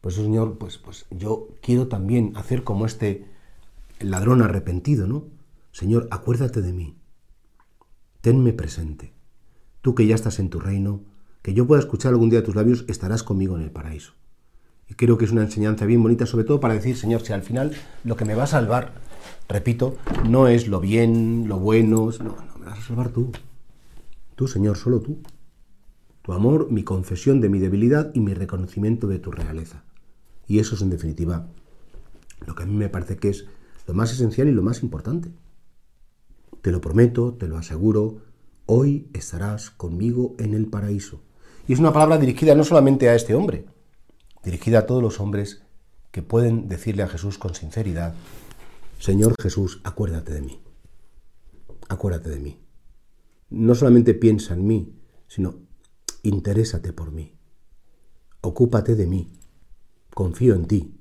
Por 0.00 0.12
eso, 0.12 0.22
Señor, 0.22 0.58
pues, 0.58 0.78
pues 0.78 1.06
yo 1.10 1.48
quiero 1.60 1.88
también 1.88 2.32
hacer 2.36 2.64
como 2.64 2.86
este 2.86 3.26
ladrón 4.00 4.42
arrepentido, 4.42 5.06
¿no? 5.06 5.24
Señor, 5.72 6.08
acuérdate 6.10 6.62
de 6.62 6.72
mí. 6.72 6.96
Tenme 8.22 8.52
presente. 8.52 9.15
Tú 9.86 9.94
que 9.94 10.04
ya 10.04 10.16
estás 10.16 10.40
en 10.40 10.50
tu 10.50 10.58
reino, 10.58 11.04
que 11.42 11.54
yo 11.54 11.64
pueda 11.64 11.78
escuchar 11.78 12.10
algún 12.10 12.28
día 12.28 12.42
tus 12.42 12.56
labios, 12.56 12.84
estarás 12.88 13.22
conmigo 13.22 13.54
en 13.54 13.62
el 13.62 13.70
paraíso. 13.70 14.14
Y 14.88 14.94
creo 14.94 15.16
que 15.16 15.26
es 15.26 15.30
una 15.30 15.42
enseñanza 15.42 15.86
bien 15.86 16.02
bonita, 16.02 16.26
sobre 16.26 16.42
todo 16.42 16.58
para 16.58 16.74
decir, 16.74 16.96
Señor, 16.96 17.20
si 17.20 17.32
al 17.32 17.44
final 17.44 17.70
lo 18.02 18.16
que 18.16 18.24
me 18.24 18.34
va 18.34 18.42
a 18.42 18.48
salvar, 18.48 18.94
repito, 19.48 19.96
no 20.28 20.48
es 20.48 20.66
lo 20.66 20.80
bien, 20.80 21.46
lo 21.46 21.60
bueno, 21.60 22.10
no, 22.18 22.24
no, 22.24 22.58
me 22.58 22.66
vas 22.66 22.80
a 22.80 22.82
salvar 22.82 23.10
tú. 23.10 23.30
Tú, 24.34 24.48
Señor, 24.48 24.76
solo 24.76 24.98
tú. 24.98 25.20
Tu 26.22 26.32
amor, 26.32 26.68
mi 26.72 26.82
confesión 26.82 27.40
de 27.40 27.48
mi 27.48 27.60
debilidad 27.60 28.10
y 28.12 28.18
mi 28.18 28.34
reconocimiento 28.34 29.06
de 29.06 29.20
tu 29.20 29.30
realeza. 29.30 29.84
Y 30.48 30.58
eso 30.58 30.74
es, 30.74 30.82
en 30.82 30.90
definitiva, 30.90 31.46
lo 32.44 32.56
que 32.56 32.64
a 32.64 32.66
mí 32.66 32.74
me 32.74 32.88
parece 32.88 33.18
que 33.18 33.28
es 33.28 33.46
lo 33.86 33.94
más 33.94 34.10
esencial 34.10 34.48
y 34.48 34.52
lo 34.52 34.62
más 34.62 34.82
importante. 34.82 35.30
Te 36.60 36.72
lo 36.72 36.80
prometo, 36.80 37.34
te 37.34 37.46
lo 37.46 37.56
aseguro, 37.56 38.25
hoy 38.66 39.08
estarás 39.14 39.70
conmigo 39.70 40.34
en 40.38 40.54
el 40.54 40.66
paraíso. 40.66 41.22
Y 41.66 41.72
es 41.72 41.78
una 41.78 41.92
palabra 41.92 42.18
dirigida 42.18 42.54
no 42.54 42.64
solamente 42.64 43.08
a 43.08 43.14
este 43.14 43.34
hombre, 43.34 43.66
dirigida 44.44 44.80
a 44.80 44.86
todos 44.86 45.02
los 45.02 45.20
hombres 45.20 45.62
que 46.10 46.22
pueden 46.22 46.68
decirle 46.68 47.02
a 47.02 47.08
Jesús 47.08 47.38
con 47.38 47.54
sinceridad, 47.54 48.14
Señor 48.98 49.34
Jesús, 49.40 49.80
acuérdate 49.84 50.32
de 50.32 50.42
mí, 50.42 50.60
acuérdate 51.88 52.30
de 52.30 52.40
mí. 52.40 52.60
no 53.48 53.74
solamente 53.74 54.14
piensa 54.14 54.54
en 54.54 54.66
mí, 54.66 54.98
sino 55.28 55.54
interésate 56.22 56.92
por 56.92 57.12
mí, 57.12 57.36
ocúpate 58.40 58.96
de 58.96 59.06
mí, 59.06 59.38
confío 60.14 60.54
en 60.54 60.66
ti, 60.66 60.98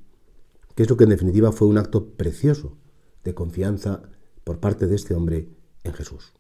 que 0.75 0.83
es 0.83 0.89
lo 0.89 0.97
que 0.97 1.05
en 1.05 1.11
definitiva 1.11 1.51
fue 1.51 1.67
un 1.67 1.77
acto 1.77 2.13
precioso 2.15 2.77
de 3.23 3.33
confianza 3.33 4.03
por 4.43 4.59
parte 4.59 4.85
de 4.85 4.95
este 4.95 5.15
hombre 5.15 5.49
en 5.83 5.93
Jesús. 5.93 6.33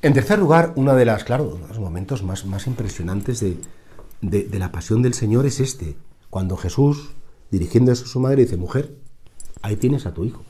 En 0.00 0.12
tercer 0.12 0.38
lugar, 0.38 0.72
uno 0.76 0.94
de 0.94 1.04
las, 1.04 1.24
claro, 1.24 1.58
los 1.68 1.78
momentos 1.80 2.22
más, 2.22 2.46
más 2.46 2.68
impresionantes 2.68 3.40
de, 3.40 3.56
de, 4.20 4.58
la 4.58 4.70
pasión 4.70 5.02
del 5.02 5.12
Señor 5.12 5.44
es 5.44 5.58
este, 5.58 5.96
cuando 6.30 6.56
Jesús, 6.56 7.10
dirigiéndose 7.50 8.04
a 8.04 8.06
su 8.06 8.20
madre, 8.20 8.42
dice, 8.42 8.56
mujer, 8.56 8.94
ahí 9.60 9.74
tienes 9.74 10.06
a 10.06 10.14
tu 10.14 10.24
hijo. 10.24 10.44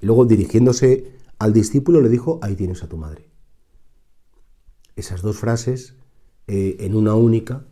Y 0.00 0.06
luego 0.06 0.24
dirigiéndose 0.24 1.16
al 1.38 1.52
discípulo 1.52 2.00
le 2.00 2.08
dijo, 2.08 2.38
ahí 2.42 2.54
tienes 2.54 2.84
a 2.84 2.88
tu 2.88 2.96
madre. 2.96 3.28
Esas 4.94 5.20
dos 5.20 5.36
frases 5.36 5.94
eh, 6.46 6.76
en 6.80 6.94
una 6.94 7.16
única, 7.16 7.64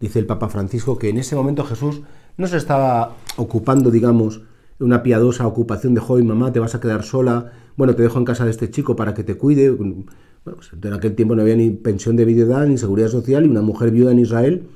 dice 0.00 0.18
el 0.18 0.26
Papa 0.26 0.50
Francisco 0.50 0.98
que 0.98 1.08
en 1.08 1.16
ese 1.16 1.34
momento 1.34 1.64
Jesús 1.64 2.02
no 2.36 2.46
se 2.46 2.58
estaba 2.58 3.16
ocupando, 3.36 3.90
digamos, 3.90 4.42
una 4.78 5.02
piadosa 5.02 5.46
ocupación 5.46 5.94
de 5.94 6.00
joven, 6.00 6.26
mamá, 6.26 6.52
te 6.52 6.60
vas 6.60 6.74
a 6.74 6.80
quedar 6.80 7.04
sola, 7.04 7.52
bueno, 7.76 7.94
te 7.94 8.02
dejo 8.02 8.18
en 8.18 8.26
casa 8.26 8.44
de 8.44 8.50
este 8.50 8.70
chico 8.70 8.96
para 8.96 9.14
que 9.14 9.24
te 9.24 9.36
cuide. 9.36 9.74
Bueno, 10.44 10.58
pues 10.58 10.70
en 10.72 10.92
aquel 10.92 11.14
tiempo 11.14 11.34
no 11.34 11.42
había 11.42 11.56
ni 11.56 11.70
pensión 11.70 12.16
de 12.16 12.24
viudedad 12.24 12.66
ni 12.66 12.76
seguridad 12.76 13.08
social 13.08 13.44
y 13.44 13.48
una 13.48 13.62
mujer 13.62 13.90
viuda 13.90 14.10
en 14.10 14.18
Israel 14.18 14.68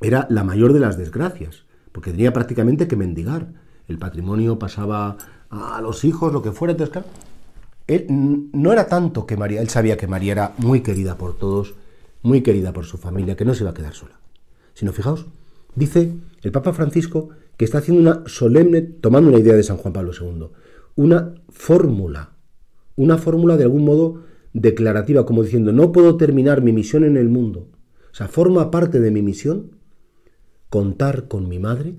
era 0.00 0.26
la 0.28 0.44
mayor 0.44 0.72
de 0.74 0.80
las 0.80 0.98
desgracias, 0.98 1.64
porque 1.92 2.10
tenía 2.10 2.32
prácticamente 2.32 2.86
que 2.86 2.96
mendigar. 2.96 3.48
El 3.88 3.98
patrimonio 3.98 4.58
pasaba 4.58 5.16
a 5.48 5.80
los 5.80 6.04
hijos, 6.04 6.32
lo 6.32 6.42
que 6.42 6.52
fuera, 6.52 6.72
entonces, 6.72 7.04
él 7.86 8.06
no 8.08 8.72
era 8.72 8.86
tanto 8.86 9.26
que 9.26 9.36
María, 9.36 9.62
él 9.62 9.68
sabía 9.68 9.96
que 9.96 10.06
María 10.06 10.32
era 10.32 10.54
muy 10.58 10.80
querida 10.80 11.16
por 11.16 11.36
todos, 11.38 11.74
muy 12.22 12.42
querida 12.42 12.72
por 12.72 12.84
su 12.84 12.98
familia, 12.98 13.36
que 13.36 13.44
no 13.44 13.54
se 13.54 13.62
iba 13.62 13.70
a 13.70 13.74
quedar 13.74 13.94
sola. 13.94 14.18
Sino, 14.74 14.92
fijaos, 14.92 15.26
dice 15.74 16.12
el 16.42 16.52
Papa 16.52 16.72
Francisco 16.72 17.30
que 17.56 17.64
está 17.64 17.78
haciendo 17.78 18.02
una 18.02 18.22
solemne, 18.26 18.82
tomando 18.82 19.30
una 19.30 19.38
idea 19.38 19.54
de 19.54 19.62
San 19.62 19.76
Juan 19.76 19.92
Pablo 19.92 20.12
II, 20.18 20.48
una 20.96 21.34
fórmula, 21.48 22.30
una 22.96 23.18
fórmula 23.18 23.56
de 23.56 23.64
algún 23.64 23.84
modo 23.84 24.22
declarativa, 24.54 25.26
como 25.26 25.42
diciendo, 25.42 25.72
no 25.72 25.92
puedo 25.92 26.16
terminar 26.16 26.62
mi 26.62 26.72
misión 26.72 27.04
en 27.04 27.18
el 27.18 27.28
mundo. 27.28 27.68
O 28.10 28.14
sea, 28.14 28.28
forma 28.28 28.70
parte 28.70 29.00
de 29.00 29.10
mi 29.10 29.20
misión 29.20 29.72
contar 30.70 31.28
con 31.28 31.48
mi 31.48 31.58
madre 31.58 31.96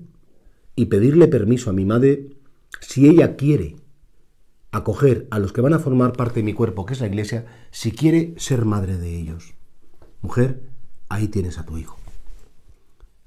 y 0.74 0.86
pedirle 0.86 1.28
permiso 1.28 1.70
a 1.70 1.74
mi 1.74 1.84
madre 1.84 2.30
si 2.80 3.08
ella 3.08 3.36
quiere 3.36 3.76
acoger 4.72 5.28
a 5.30 5.38
los 5.38 5.52
que 5.52 5.60
van 5.60 5.74
a 5.74 5.78
formar 5.78 6.14
parte 6.14 6.40
de 6.40 6.44
mi 6.44 6.54
cuerpo, 6.54 6.84
que 6.86 6.94
es 6.94 7.00
la 7.00 7.06
iglesia, 7.06 7.46
si 7.70 7.92
quiere 7.92 8.34
ser 8.38 8.64
madre 8.64 8.98
de 8.98 9.16
ellos. 9.16 9.54
Mujer, 10.22 10.62
ahí 11.08 11.28
tienes 11.28 11.58
a 11.58 11.64
tu 11.64 11.78
hijo. 11.78 11.98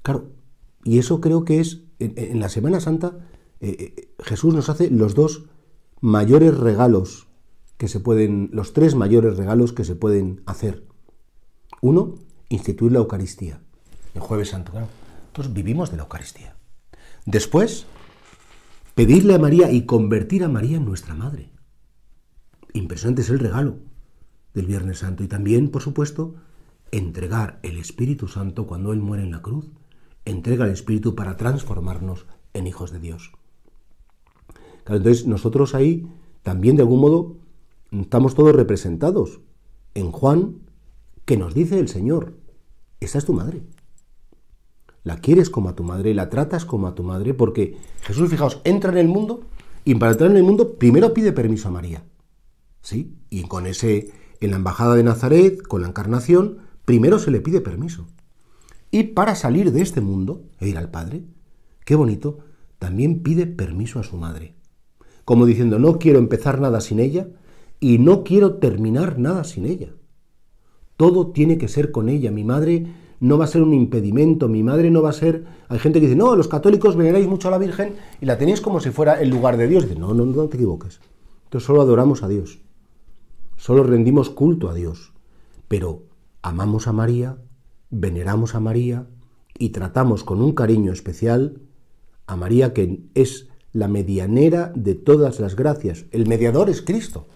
Claro, 0.02 0.28
y 0.84 0.98
eso 0.98 1.20
creo 1.20 1.44
que 1.44 1.60
es, 1.60 1.82
en, 1.98 2.40
la 2.40 2.48
Semana 2.48 2.80
Santa, 2.80 3.18
eh, 3.60 3.94
eh, 3.96 4.08
Jesús 4.20 4.54
nos 4.54 4.68
hace 4.68 4.90
los 4.90 5.14
dos 5.14 5.44
mayores 6.00 6.56
regalos 6.56 7.26
que 7.80 7.88
se 7.88 7.98
pueden, 7.98 8.50
los 8.52 8.74
tres 8.74 8.94
mayores 8.94 9.38
regalos 9.38 9.72
que 9.72 9.84
se 9.84 9.96
pueden 9.96 10.42
hacer. 10.44 10.84
Uno, 11.80 12.16
instituir 12.50 12.92
la 12.92 12.98
Eucaristía, 12.98 13.62
el 14.14 14.20
jueves 14.20 14.50
santo. 14.50 14.72
Claro, 14.72 14.88
entonces 15.28 15.54
vivimos 15.54 15.90
de 15.90 15.96
la 15.96 16.02
Eucaristía. 16.02 16.56
Después, 17.24 17.86
pedirle 18.94 19.34
a 19.34 19.38
María 19.38 19.72
y 19.72 19.86
convertir 19.86 20.44
a 20.44 20.48
María 20.48 20.76
en 20.76 20.84
nuestra 20.84 21.14
madre. 21.14 21.52
Impresionante 22.74 23.22
es 23.22 23.30
el 23.30 23.38
regalo 23.38 23.78
del 24.52 24.66
Viernes 24.66 24.98
Santo. 24.98 25.24
Y 25.24 25.28
también, 25.28 25.70
por 25.70 25.80
supuesto, 25.80 26.34
entregar 26.90 27.60
el 27.62 27.78
Espíritu 27.78 28.28
Santo 28.28 28.66
cuando 28.66 28.92
Él 28.92 29.00
muere 29.00 29.22
en 29.22 29.30
la 29.30 29.40
cruz. 29.40 29.70
Entrega 30.26 30.66
el 30.66 30.72
Espíritu 30.72 31.14
para 31.14 31.38
transformarnos 31.38 32.26
en 32.52 32.66
hijos 32.66 32.90
de 32.90 32.98
Dios. 32.98 33.32
Claro, 34.84 34.98
entonces 34.98 35.26
nosotros 35.26 35.74
ahí 35.74 36.06
también 36.42 36.76
de 36.76 36.82
algún 36.82 37.00
modo 37.00 37.39
estamos 37.92 38.34
todos 38.34 38.54
representados 38.54 39.40
en 39.94 40.12
Juan, 40.12 40.56
que 41.24 41.36
nos 41.36 41.54
dice 41.54 41.78
el 41.78 41.88
Señor, 41.88 42.34
esa 43.00 43.18
es 43.18 43.24
tu 43.24 43.32
madre 43.32 43.62
la 45.02 45.16
quieres 45.16 45.50
como 45.50 45.68
a 45.68 45.74
tu 45.74 45.82
madre, 45.82 46.14
la 46.14 46.28
tratas 46.28 46.64
como 46.64 46.86
a 46.86 46.94
tu 46.94 47.02
madre, 47.02 47.34
porque 47.34 47.76
Jesús, 48.02 48.28
fijaos, 48.30 48.60
entra 48.64 48.92
en 48.92 48.98
el 48.98 49.08
mundo 49.08 49.42
y 49.84 49.94
para 49.94 50.12
entrar 50.12 50.30
en 50.30 50.36
el 50.36 50.42
mundo 50.42 50.74
primero 50.74 51.14
pide 51.14 51.32
permiso 51.32 51.68
a 51.68 51.72
María. 51.72 52.04
¿Sí? 52.82 53.16
Y 53.30 53.42
con 53.42 53.66
ese, 53.66 54.10
en 54.40 54.50
la 54.50 54.56
embajada 54.56 54.94
de 54.94 55.02
Nazaret, 55.02 55.62
con 55.62 55.82
la 55.82 55.88
encarnación, 55.88 56.58
primero 56.84 57.18
se 57.18 57.30
le 57.30 57.40
pide 57.40 57.60
permiso. 57.60 58.06
Y 58.90 59.04
para 59.04 59.34
salir 59.34 59.72
de 59.72 59.82
este 59.82 60.00
mundo 60.00 60.44
e 60.58 60.68
ir 60.68 60.76
al 60.76 60.90
Padre, 60.90 61.22
qué 61.84 61.94
bonito, 61.94 62.38
también 62.78 63.22
pide 63.22 63.46
permiso 63.46 64.00
a 64.00 64.02
su 64.02 64.16
madre. 64.16 64.54
Como 65.24 65.46
diciendo, 65.46 65.78
no 65.78 65.98
quiero 65.98 66.18
empezar 66.18 66.60
nada 66.60 66.80
sin 66.80 66.98
ella 66.98 67.28
y 67.80 67.98
no 67.98 68.22
quiero 68.22 68.56
terminar 68.56 69.18
nada 69.18 69.44
sin 69.44 69.64
ella. 69.64 69.88
Todo 70.96 71.28
tiene 71.28 71.58
que 71.58 71.68
ser 71.68 71.90
con 71.90 72.08
ella. 72.08 72.30
Mi 72.30 72.44
madre 72.44 72.86
no 73.20 73.38
va 73.38 73.44
a 73.44 73.48
ser 73.48 73.62
un 73.62 73.72
impedimento, 73.72 74.48
mi 74.48 74.62
madre 74.62 74.90
no 74.90 75.02
va 75.02 75.10
a 75.10 75.14
ser... 75.14 75.44
Hay 75.68 75.78
gente 75.78 75.98
que 75.98 76.06
dice, 76.06 76.16
no, 76.16 76.36
los 76.36 76.48
católicos 76.48 76.94
veneráis 76.94 77.26
mucho 77.26 77.48
a 77.48 77.50
la 77.50 77.58
Virgen 77.58 77.94
y 78.20 78.26
la 78.26 78.38
tenéis 78.38 78.60
como 78.60 78.80
si 78.80 78.90
fuera 78.90 79.20
el 79.20 79.30
lugar 79.30 79.56
de 79.56 79.66
Dios. 79.66 79.88
Dice, 79.88 79.98
no, 79.98 80.14
no, 80.14 80.26
no 80.26 80.48
te 80.48 80.56
equivoques. 80.56 81.00
Entonces 81.50 81.66
solo 81.66 81.82
adoramos 81.82 82.22
a 82.22 82.28
Dios, 82.28 82.60
solo 83.56 83.82
rendimos 83.82 84.30
culto 84.30 84.68
a 84.68 84.74
Dios, 84.74 85.12
pero 85.66 86.04
amamos 86.42 86.86
a 86.86 86.92
María, 86.92 87.38
veneramos 87.90 88.54
a 88.54 88.60
María 88.60 89.08
y 89.58 89.70
tratamos 89.70 90.22
con 90.22 90.42
un 90.42 90.52
cariño 90.52 90.92
especial 90.92 91.60
a 92.28 92.36
María 92.36 92.72
que 92.72 93.02
es 93.14 93.48
la 93.72 93.88
medianera 93.88 94.72
de 94.76 94.94
todas 94.94 95.40
las 95.40 95.56
gracias. 95.56 96.06
El 96.12 96.28
mediador 96.28 96.70
es 96.70 96.82
Cristo, 96.82 97.26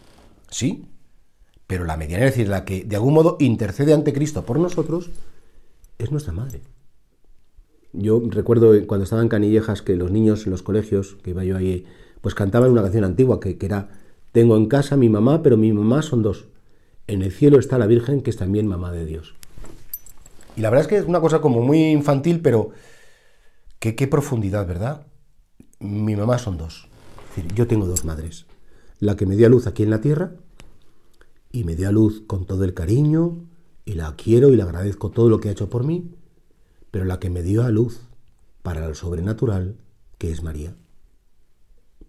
sí, 0.55 0.87
pero 1.67 1.85
la 1.85 1.97
medianera, 1.97 2.29
es 2.29 2.35
decir, 2.35 2.49
la 2.49 2.65
que 2.65 2.85
de 2.85 2.97
algún 2.97 3.15
modo 3.15 3.37
intercede 3.41 3.93
ante 3.93 4.13
Cristo 4.13 4.45
por 4.45 4.59
nosotros, 4.59 5.11
es 5.99 6.11
nuestra 6.11 6.33
madre. 6.33 6.63
Yo 7.93 8.23
recuerdo 8.29 8.73
cuando 8.87 9.05
estaba 9.05 9.23
en 9.23 9.29
Canillejas 9.29 9.83
que 9.83 9.97
los 9.97 10.11
niños 10.11 10.47
en 10.47 10.53
los 10.53 10.63
colegios, 10.63 11.17
que 11.23 11.31
iba 11.31 11.45
yo 11.45 11.57
ahí, 11.57 11.87
pues 12.21 12.35
cantaban 12.35 12.71
una 12.71 12.83
canción 12.83 13.05
antigua 13.05 13.41
que, 13.41 13.57
era 13.61 13.89
Tengo 14.33 14.57
en 14.57 14.67
casa 14.67 14.97
mi 14.97 15.09
mamá, 15.09 15.43
pero 15.43 15.57
mi 15.57 15.73
mamá 15.73 16.03
son 16.03 16.23
dos. 16.23 16.47
En 17.07 17.23
el 17.23 17.33
cielo 17.33 17.59
está 17.59 17.79
la 17.79 17.87
Virgen, 17.87 18.23
que 18.23 18.31
es 18.31 18.37
también 18.37 18.67
mamá 18.67 18.91
de 18.93 19.05
Dios. 19.05 19.35
Y 20.57 20.61
la 20.61 20.71
verdad 20.71 20.83
es 20.83 20.89
que 20.89 20.97
es 20.99 21.07
una 21.07 21.21
cosa 21.21 21.41
como 21.41 21.61
muy 21.61 21.91
infantil, 21.91 22.41
pero 22.41 22.71
qué, 23.79 23.95
qué 23.95 24.09
profundidad, 24.09 24.67
¿verdad? 24.67 25.07
Mi 25.79 26.17
mamá 26.17 26.39
son 26.39 26.57
dos. 26.57 26.89
Es 27.31 27.37
decir, 27.37 27.55
yo 27.55 27.67
tengo 27.67 27.87
dos 27.87 28.05
madres. 28.05 28.47
La 28.99 29.17
que 29.17 29.27
me 29.27 29.37
dio 29.37 29.47
a 29.47 29.51
luz 29.51 29.67
aquí 29.67 29.83
en 29.83 29.91
la 29.91 30.01
tierra 30.01 30.33
y 31.55 31.63
me 31.63 31.77
dio 31.77 31.89
a 31.89 31.93
luz 31.93 32.25
con 32.27 32.47
todo 32.47 32.65
el 32.65 32.75
cariño, 32.75 33.47
y 33.85 33.93
la 33.93 34.17
quiero 34.17 34.49
y 34.49 34.57
le 34.57 34.65
agradezco 34.65 35.13
todo 35.13 35.29
lo 35.29 35.39
que 35.39 35.49
ha 35.49 35.53
hecho 35.53 35.71
por 35.71 35.85
mí, 35.85 36.11
pero 36.91 37.05
la 37.05 37.21
que 37.21 37.31
me 37.31 37.45
dio 37.45 37.63
a 37.63 37.71
luz 37.71 38.09
para 38.63 38.89
lo 38.89 38.95
sobrenatural, 38.97 39.77
que 40.19 40.33
es 40.33 40.43
María. 40.43 40.75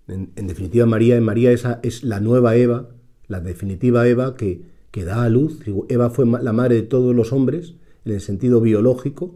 En, 0.07 0.47
definitiva, 0.47 0.87
María, 0.87 1.21
María 1.21 1.51
esa 1.51 1.79
es 1.83 2.03
la 2.03 2.19
nueva 2.19 2.55
Eva, 2.55 2.89
la 3.27 3.39
definitiva 3.39 4.07
Eva 4.07 4.35
que, 4.35 4.63
que 4.89 5.05
da 5.05 5.23
a 5.23 5.29
luz. 5.29 5.59
Eva 5.89 6.09
fue 6.09 6.25
la 6.25 6.53
madre 6.53 6.77
de 6.77 6.83
todos 6.83 7.13
los 7.13 7.31
hombres, 7.31 7.75
en 8.03 8.13
el 8.13 8.21
sentido 8.21 8.61
biológico. 8.61 9.35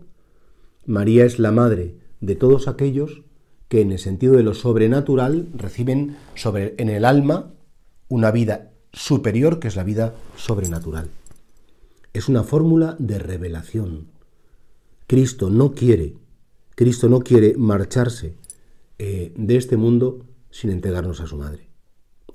María 0.87 1.23
es 1.23 1.37
la 1.37 1.51
madre 1.51 1.97
de 2.19 2.35
todos 2.35 2.67
aquellos 2.67 3.21
que 3.67 3.81
en 3.81 3.91
el 3.91 3.99
sentido 3.99 4.37
de 4.37 4.43
lo 4.43 4.55
sobrenatural 4.55 5.49
reciben 5.55 6.17
sobre, 6.33 6.73
en 6.79 6.89
el 6.89 7.05
alma 7.05 7.53
una 8.07 8.31
vida 8.31 8.68
superior 8.93 9.59
que 9.59 9.67
es 9.67 9.75
la 9.75 9.83
vida 9.83 10.13
sobrenatural 10.35 11.09
es 12.13 12.27
una 12.27 12.43
fórmula 12.43 12.95
de 12.99 13.19
revelación. 13.19 14.07
Cristo 15.07 15.49
no 15.49 15.73
quiere, 15.73 16.15
Cristo 16.75 17.09
no 17.09 17.19
quiere 17.19 17.55
marcharse 17.57 18.35
eh, 18.97 19.33
de 19.35 19.55
este 19.57 19.77
mundo 19.77 20.25
sin 20.51 20.71
entregarnos 20.71 21.21
a 21.21 21.27
su 21.27 21.37
madre. 21.37 21.69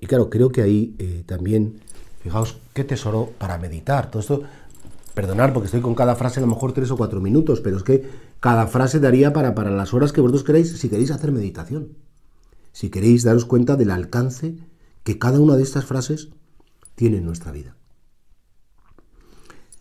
Y 0.01 0.07
claro, 0.07 0.31
creo 0.31 0.51
que 0.51 0.63
ahí 0.63 0.95
eh, 0.99 1.23
también, 1.27 1.81
fijaos, 2.23 2.57
qué 2.73 2.85
tesoro 2.85 3.33
para 3.39 3.59
meditar. 3.59 4.11
Todo 4.11 4.21
esto, 4.21 4.43
perdonar 5.15 5.53
porque 5.53 5.67
estoy 5.67 5.81
con 5.81 5.95
cada 5.95 6.17
frase 6.17 6.41
a 6.41 6.43
lo 6.43 6.49
mejor 6.49 6.73
tres 6.73 6.91
o 6.91 6.97
cuatro 6.97 7.21
minutos, 7.21 7.61
pero 7.61 7.77
es 7.77 7.83
que 7.83 8.09
cada 8.41 8.67
frase 8.67 9.01
daría 9.01 9.33
para, 9.33 9.55
para 9.55 9.71
las 9.71 9.95
horas 9.95 10.13
que 10.13 10.21
vosotros 10.21 10.45
queráis 10.45 10.77
si 10.77 10.89
queréis 10.89 11.11
hacer 11.11 11.33
meditación. 11.33 11.97
Si 12.73 12.91
queréis 12.91 13.23
daros 13.23 13.45
cuenta 13.45 13.77
del 13.77 13.91
alcance 13.91 14.57
que 15.05 15.19
cada 15.19 15.39
una 15.39 15.57
de 15.57 15.63
estas 15.63 15.85
frases 15.85 16.31
tiene 16.95 17.19
en 17.19 17.25
nuestra 17.25 17.53
vida. 17.53 17.77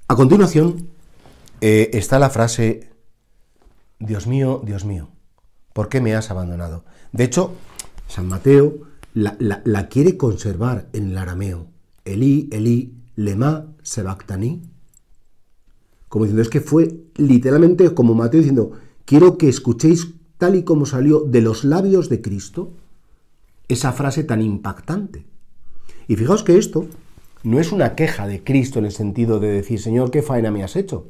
A 0.07 0.15
continuación 0.15 0.89
eh, 1.61 1.91
está 1.93 2.19
la 2.19 2.29
frase, 2.29 2.89
Dios 3.99 4.27
mío, 4.27 4.61
Dios 4.65 4.85
mío, 4.85 5.09
¿por 5.73 5.89
qué 5.89 6.01
me 6.01 6.15
has 6.15 6.29
abandonado? 6.29 6.83
De 7.11 7.23
hecho, 7.23 7.55
San 8.07 8.27
Mateo 8.27 8.93
la, 9.13 9.89
quiere 9.89 10.17
conservar 10.17 10.89
en 10.93 11.11
el 11.11 11.17
arameo. 11.17 11.67
Elí, 12.05 12.49
Elí, 12.51 12.95
lema 13.15 13.67
sebactani. 13.81 14.61
Como 16.09 16.25
diciendo, 16.25 16.41
es 16.41 16.49
que 16.49 16.61
fue 16.61 17.05
literalmente 17.15 17.93
como 17.93 18.13
Mateo 18.13 18.39
diciendo, 18.39 18.73
quiero 19.05 19.37
que 19.37 19.49
escuchéis 19.49 20.13
tal 20.37 20.55
y 20.55 20.63
como 20.63 20.85
salió 20.85 21.21
de 21.21 21.41
los 21.41 21.63
labios 21.63 22.09
de 22.09 22.21
Cristo 22.21 22.73
esa 23.67 23.93
frase 23.93 24.23
tan 24.23 24.41
impactante. 24.41 25.25
Y 26.07 26.15
fijaos 26.15 26.43
que 26.43 26.57
esto 26.57 26.87
no 27.43 27.59
es 27.59 27.71
una 27.71 27.95
queja 27.95 28.27
de 28.27 28.43
Cristo 28.43 28.79
en 28.79 28.85
el 28.85 28.91
sentido 28.91 29.39
de 29.39 29.49
decir, 29.49 29.79
Señor, 29.79 30.11
¿qué 30.11 30.21
faena 30.21 30.51
me 30.51 30.63
has 30.63 30.75
hecho? 30.75 31.09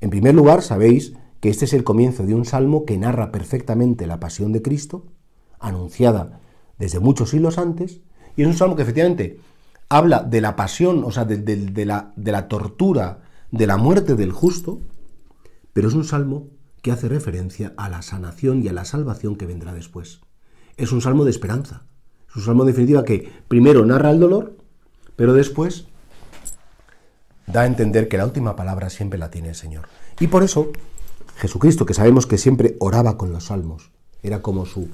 En 0.00 0.10
primer 0.10 0.34
lugar, 0.34 0.62
sabéis 0.62 1.14
que 1.40 1.48
este 1.48 1.64
es 1.64 1.72
el 1.72 1.84
comienzo 1.84 2.24
de 2.24 2.34
un 2.34 2.44
salmo 2.44 2.84
que 2.84 2.98
narra 2.98 3.32
perfectamente 3.32 4.06
la 4.06 4.20
pasión 4.20 4.52
de 4.52 4.62
Cristo, 4.62 5.06
anunciada 5.58 6.40
desde 6.78 7.00
muchos 7.00 7.30
siglos 7.30 7.58
antes, 7.58 8.00
y 8.36 8.42
es 8.42 8.48
un 8.48 8.54
salmo 8.54 8.76
que 8.76 8.82
efectivamente 8.82 9.38
habla 9.88 10.20
de 10.22 10.40
la 10.40 10.56
pasión, 10.56 11.04
o 11.04 11.12
sea, 11.12 11.24
de, 11.24 11.86
la, 11.86 12.12
de 12.16 12.32
la 12.32 12.48
tortura, 12.48 13.22
de 13.50 13.66
la 13.66 13.76
muerte 13.76 14.14
del 14.16 14.32
justo, 14.32 14.80
pero 15.72 15.88
es 15.88 15.94
un 15.94 16.04
salmo 16.04 16.48
que 16.80 16.90
hace 16.90 17.08
referencia 17.08 17.74
a 17.76 17.88
la 17.88 18.02
sanación 18.02 18.62
y 18.62 18.68
a 18.68 18.72
la 18.72 18.84
salvación 18.84 19.36
que 19.36 19.46
vendrá 19.46 19.72
después. 19.72 20.20
Es 20.76 20.90
un 20.90 21.00
salmo 21.00 21.24
de 21.24 21.30
esperanza, 21.30 21.84
es 22.32 22.36
un 22.36 22.42
salmo 22.42 22.64
definitiva 22.64 23.04
que 23.04 23.30
primero 23.46 23.84
narra 23.84 24.10
el 24.10 24.18
dolor, 24.18 24.56
pero 25.16 25.34
después 25.34 25.86
da 27.46 27.62
a 27.62 27.66
entender 27.66 28.08
que 28.08 28.16
la 28.16 28.24
última 28.24 28.56
palabra 28.56 28.90
siempre 28.90 29.18
la 29.18 29.30
tiene 29.30 29.50
el 29.50 29.54
Señor. 29.54 29.86
Y 30.18 30.28
por 30.28 30.42
eso 30.42 30.72
Jesucristo, 31.36 31.86
que 31.86 31.94
sabemos 31.94 32.26
que 32.26 32.38
siempre 32.38 32.76
oraba 32.78 33.16
con 33.16 33.32
los 33.32 33.46
salmos, 33.46 33.90
era 34.22 34.42
como 34.42 34.64
su, 34.66 34.88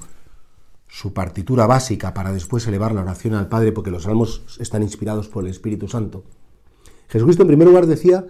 su 0.87 1.13
partitura 1.13 1.67
básica 1.67 2.13
para 2.13 2.33
después 2.33 2.65
elevar 2.67 2.93
la 2.93 3.01
oración 3.01 3.35
al 3.35 3.47
Padre, 3.49 3.71
porque 3.71 3.91
los 3.91 4.03
salmos 4.03 4.43
están 4.59 4.81
inspirados 4.81 5.27
por 5.27 5.43
el 5.43 5.51
Espíritu 5.51 5.87
Santo. 5.87 6.23
Jesucristo 7.07 7.43
en 7.43 7.47
primer 7.47 7.67
lugar 7.67 7.85
decía, 7.85 8.25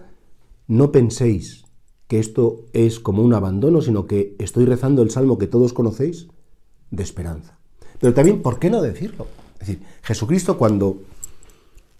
no 0.68 0.92
penséis 0.92 1.66
que 2.08 2.20
esto 2.20 2.66
es 2.74 3.00
como 3.00 3.24
un 3.24 3.34
abandono, 3.34 3.82
sino 3.82 4.06
que 4.06 4.36
estoy 4.40 4.66
rezando 4.66 5.02
el 5.02 5.12
salmo 5.12 5.38
que 5.38 5.48
todos 5.48 5.74
conocéis 5.74 6.28
de 6.92 7.04
esperanza. 7.04 7.59
Pero 8.00 8.14
también, 8.14 8.42
¿por 8.42 8.60
qué 8.60 8.70
no 8.70 8.82
decirlo? 8.82 9.28
Es 9.60 9.68
decir, 9.68 9.84
Jesucristo 10.02 10.58
cuando, 10.58 11.02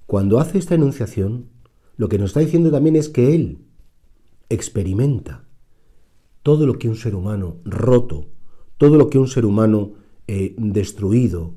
cuando 0.06 0.40
hace 0.40 0.58
esta 0.58 0.76
enunciación, 0.76 1.50
lo 1.98 2.08
que 2.08 2.18
nos 2.18 2.30
está 2.30 2.40
diciendo 2.40 2.72
también 2.72 2.96
es 2.96 3.10
que 3.10 3.36
Él 3.36 3.60
experimenta 4.50 5.44
todo 6.44 6.66
lo 6.66 6.80
que 6.80 6.90
un 6.90 6.96
ser 6.96 7.16
humano 7.16 7.58
roto, 7.66 8.28
todo 8.78 8.98
lo 8.98 9.10
que 9.10 9.20
un 9.20 9.28
ser 9.28 9.46
humano 9.46 9.92
eh, 10.28 10.56
destruido, 10.58 11.56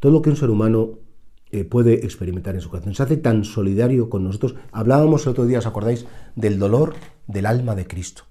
todo 0.00 0.12
lo 0.12 0.22
que 0.22 0.30
un 0.30 0.36
ser 0.36 0.50
humano 0.50 0.98
eh, 1.50 1.64
puede 1.64 2.04
experimentar 2.04 2.54
en 2.54 2.60
su 2.60 2.68
corazón. 2.68 2.94
Se 2.94 3.02
hace 3.02 3.16
tan 3.16 3.44
solidario 3.44 4.10
con 4.10 4.24
nosotros. 4.24 4.54
Hablábamos 4.70 5.24
el 5.24 5.30
otro 5.30 5.46
día, 5.46 5.60
¿os 5.60 5.66
acordáis? 5.66 6.04
Del 6.36 6.58
dolor 6.58 6.94
del 7.26 7.46
alma 7.46 7.74
de 7.74 7.86
Cristo. 7.86 8.24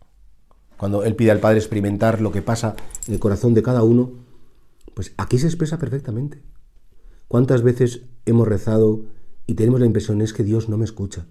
Cuando 0.77 1.03
Él 1.03 1.15
pide 1.15 1.31
al 1.31 1.39
Padre 1.39 1.57
experimentar 1.57 2.21
lo 2.21 2.31
que 2.31 2.43
pasa 2.43 2.75
en 3.07 3.15
el 3.15 3.19
corazón 3.19 3.55
de 3.55 3.63
cada 3.63 3.81
uno, 3.81 4.26
pues 4.97 5.13
aquí 5.17 5.37
se 5.37 5.45
expresa 5.45 5.77
perfectamente. 5.77 6.41
¿Cuántas 7.27 7.61
veces 7.61 8.05
hemos 8.25 8.47
rezado 8.47 9.03
y 9.45 9.53
tenemos 9.53 9.79
la 9.79 9.85
impresión 9.85 10.21
es 10.21 10.33
que 10.33 10.43
Dios 10.43 10.69
no 10.69 10.77
me 10.79 10.85
escucha? 10.85 11.27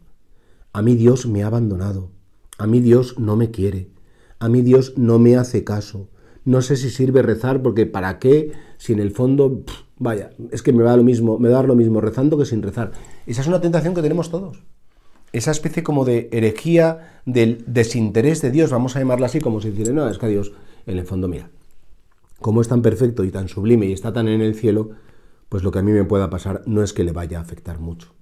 A 0.72 0.82
mí 0.82 0.94
Dios 0.94 1.26
me 1.26 1.42
ha 1.42 1.48
abandonado. 1.48 2.12
A 2.58 2.68
mí 2.68 2.78
Dios 2.78 3.18
no 3.18 3.34
me 3.34 3.50
quiere. 3.50 3.90
A 4.38 4.48
mí 4.48 4.62
Dios 4.62 4.96
no 4.96 5.18
me 5.18 5.34
hace 5.36 5.64
caso. 5.64 6.08
No 6.44 6.62
sé 6.62 6.76
si 6.76 6.90
sirve 6.90 7.22
rezar 7.22 7.60
porque 7.60 7.86
¿para 7.86 8.20
qué? 8.20 8.52
Si 8.78 8.92
en 8.92 9.00
el 9.00 9.10
fondo, 9.10 9.64
vaya, 9.98 10.30
es 10.52 10.62
que 10.62 10.72
me 10.72 10.84
va 10.84 10.96
lo 10.96 11.02
mismo, 11.02 11.40
me 11.40 11.48
da 11.48 11.64
lo 11.64 11.74
mismo 11.74 12.00
rezando 12.00 12.38
que 12.38 12.44
sin 12.44 12.62
rezar. 12.62 12.92
Esa 13.26 13.40
es 13.40 13.48
una 13.48 13.60
tentación 13.60 13.96
que 13.96 14.02
tenemos 14.02 14.30
todos. 14.30 14.62
Esa 15.32 15.50
especie 15.50 15.82
como 15.82 16.04
de 16.04 16.28
herejía 16.30 17.20
del 17.26 17.64
desinterés 17.66 18.42
de 18.42 18.52
Dios, 18.52 18.70
vamos 18.70 18.94
a 18.94 19.00
llamarla 19.00 19.26
así, 19.26 19.40
como 19.40 19.60
si 19.60 19.70
dijera, 19.70 19.92
no, 19.92 20.08
es 20.08 20.18
que 20.18 20.26
a 20.26 20.28
Dios, 20.28 20.52
en 20.86 20.98
el 20.98 21.04
fondo, 21.04 21.26
mira, 21.26 21.50
como 22.40 22.60
es 22.60 22.68
tan 22.68 22.82
perfecto 22.82 23.24
y 23.24 23.30
tan 23.30 23.48
sublime 23.48 23.86
y 23.86 23.92
está 23.92 24.12
tan 24.12 24.28
en 24.28 24.40
el 24.40 24.54
cielo, 24.54 24.90
pues 25.48 25.62
lo 25.62 25.70
que 25.70 25.78
a 25.78 25.82
mí 25.82 25.92
me 25.92 26.04
pueda 26.04 26.30
pasar 26.30 26.62
no 26.66 26.82
es 26.82 26.92
que 26.92 27.04
le 27.04 27.12
vaya 27.12 27.38
a 27.38 27.42
afectar 27.42 27.78
mucho. 27.78 28.14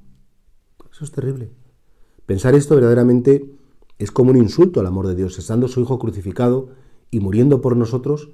Eso 0.90 1.04
es 1.04 1.10
terrible. 1.10 1.52
Pensar 2.26 2.54
esto 2.54 2.74
verdaderamente 2.74 3.50
es 3.98 4.10
como 4.10 4.30
un 4.30 4.36
insulto 4.36 4.80
al 4.80 4.86
amor 4.86 5.06
de 5.06 5.14
Dios, 5.14 5.38
estando 5.38 5.68
su 5.68 5.80
Hijo 5.80 5.98
crucificado 5.98 6.70
y 7.10 7.20
muriendo 7.20 7.60
por 7.60 7.76
nosotros, 7.76 8.30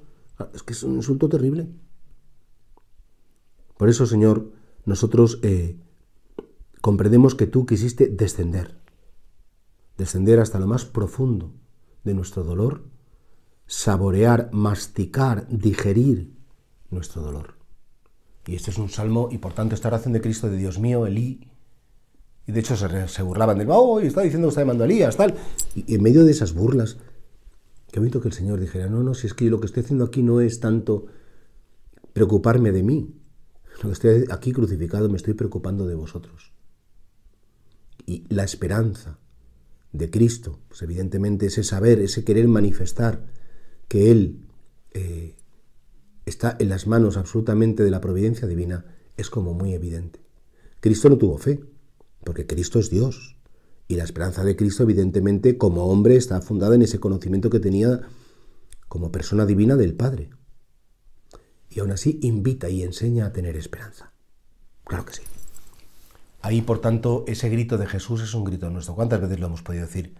es 0.53 0.63
que 0.63 0.73
es 0.73 0.83
un 0.83 0.95
insulto 0.95 1.29
terrible. 1.29 1.69
Por 3.77 3.89
eso, 3.89 4.05
Señor, 4.05 4.51
nosotros 4.85 5.39
eh, 5.43 5.79
comprendemos 6.81 7.35
que 7.35 7.47
tú 7.47 7.65
quisiste 7.65 8.07
descender, 8.07 8.79
descender 9.97 10.39
hasta 10.39 10.59
lo 10.59 10.67
más 10.67 10.85
profundo 10.85 11.53
de 12.03 12.13
nuestro 12.13 12.43
dolor, 12.43 12.90
saborear, 13.71 14.49
masticar, 14.51 15.47
digerir 15.47 16.33
nuestro 16.89 17.21
dolor. 17.21 17.55
Y 18.45 18.55
este 18.55 18.69
es 18.69 18.77
un 18.77 18.89
salmo, 18.89 19.29
y 19.31 19.37
por 19.37 19.53
tanto 19.53 19.75
esta 19.75 19.87
oración 19.87 20.11
de 20.11 20.19
Cristo 20.19 20.49
de 20.49 20.57
Dios 20.57 20.77
mío, 20.77 21.07
Elí, 21.07 21.47
y 22.45 22.51
de 22.51 22.59
hecho 22.59 22.75
se, 22.75 23.23
burlaban 23.23 23.57
del, 23.57 23.69
oh, 23.71 24.01
y 24.01 24.07
está 24.07 24.23
diciendo 24.23 24.47
que 24.47 24.49
está 24.49 24.61
llamando 24.61 24.83
a 24.83 24.87
Elías, 24.87 25.15
tal. 25.15 25.35
Y 25.73 25.95
en 25.95 26.03
medio 26.03 26.25
de 26.25 26.31
esas 26.31 26.53
burlas, 26.53 26.97
qué 27.93 28.01
bonito 28.01 28.19
que 28.19 28.27
el 28.27 28.33
Señor 28.33 28.59
dijera, 28.59 28.87
no, 28.87 29.03
no, 29.03 29.13
si 29.13 29.27
es 29.27 29.33
que 29.33 29.49
lo 29.49 29.61
que 29.61 29.67
estoy 29.67 29.83
haciendo 29.83 30.03
aquí 30.03 30.21
no 30.21 30.41
es 30.41 30.59
tanto 30.59 31.05
preocuparme 32.11 32.73
de 32.73 32.83
mí. 32.83 33.15
Lo 33.81 33.89
que 33.89 33.93
estoy 33.93 34.25
aquí 34.31 34.51
crucificado 34.51 35.07
me 35.07 35.15
estoy 35.15 35.33
preocupando 35.33 35.87
de 35.87 35.95
vosotros. 35.95 36.51
Y 38.05 38.25
la 38.27 38.43
esperanza 38.43 39.17
de 39.93 40.09
Cristo, 40.09 40.59
pues 40.67 40.81
evidentemente 40.81 41.45
ese 41.45 41.63
saber, 41.63 41.99
ese 42.01 42.25
querer 42.25 42.49
manifestar 42.49 43.39
que 43.91 44.09
Él 44.09 44.47
eh, 44.93 45.35
está 46.25 46.55
en 46.57 46.69
las 46.69 46.87
manos 46.87 47.17
absolutamente 47.17 47.83
de 47.83 47.91
la 47.91 47.99
providencia 47.99 48.47
divina, 48.47 48.85
es 49.17 49.29
como 49.29 49.53
muy 49.53 49.73
evidente. 49.73 50.21
Cristo 50.79 51.09
no 51.09 51.17
tuvo 51.17 51.37
fe, 51.37 51.59
porque 52.23 52.47
Cristo 52.47 52.79
es 52.79 52.89
Dios. 52.89 53.35
Y 53.89 53.97
la 53.97 54.05
esperanza 54.05 54.45
de 54.45 54.55
Cristo, 54.55 54.83
evidentemente, 54.83 55.57
como 55.57 55.87
hombre, 55.87 56.15
está 56.15 56.39
fundada 56.39 56.75
en 56.75 56.83
ese 56.83 57.01
conocimiento 57.01 57.49
que 57.49 57.59
tenía 57.59 57.99
como 58.87 59.11
persona 59.11 59.45
divina 59.45 59.75
del 59.75 59.93
Padre. 59.93 60.29
Y 61.69 61.81
aún 61.81 61.91
así 61.91 62.17
invita 62.21 62.69
y 62.69 62.83
enseña 62.83 63.25
a 63.25 63.33
tener 63.33 63.57
esperanza. 63.57 64.13
Claro 64.85 65.03
que 65.03 65.15
sí. 65.15 65.23
Ahí, 66.41 66.61
por 66.61 66.79
tanto, 66.79 67.25
ese 67.27 67.49
grito 67.49 67.77
de 67.77 67.87
Jesús 67.87 68.21
es 68.21 68.33
un 68.35 68.45
grito 68.45 68.69
nuestro. 68.69 68.95
¿Cuántas 68.95 69.19
veces 69.19 69.41
lo 69.41 69.47
hemos 69.47 69.63
podido 69.63 69.85
decir? 69.85 70.15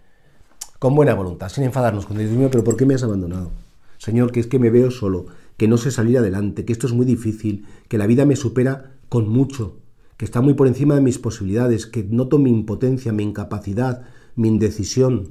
Con 0.82 0.96
buena 0.96 1.14
voluntad, 1.14 1.48
sin 1.48 1.62
enfadarnos 1.62 2.06
con 2.06 2.16
mío, 2.16 2.48
pero 2.50 2.64
¿por 2.64 2.76
qué 2.76 2.84
me 2.84 2.94
has 2.94 3.04
abandonado? 3.04 3.52
Señor, 3.98 4.32
que 4.32 4.40
es 4.40 4.48
que 4.48 4.58
me 4.58 4.68
veo 4.68 4.90
solo, 4.90 5.26
que 5.56 5.68
no 5.68 5.76
sé 5.76 5.92
salir 5.92 6.18
adelante, 6.18 6.64
que 6.64 6.72
esto 6.72 6.88
es 6.88 6.92
muy 6.92 7.06
difícil, 7.06 7.68
que 7.86 7.98
la 7.98 8.08
vida 8.08 8.24
me 8.24 8.34
supera 8.34 8.90
con 9.08 9.28
mucho, 9.28 9.76
que 10.16 10.24
está 10.24 10.40
muy 10.40 10.54
por 10.54 10.66
encima 10.66 10.96
de 10.96 11.00
mis 11.00 11.20
posibilidades, 11.20 11.86
que 11.86 12.02
noto 12.02 12.40
mi 12.40 12.50
impotencia, 12.50 13.12
mi 13.12 13.22
incapacidad, 13.22 14.02
mi 14.34 14.48
indecisión. 14.48 15.28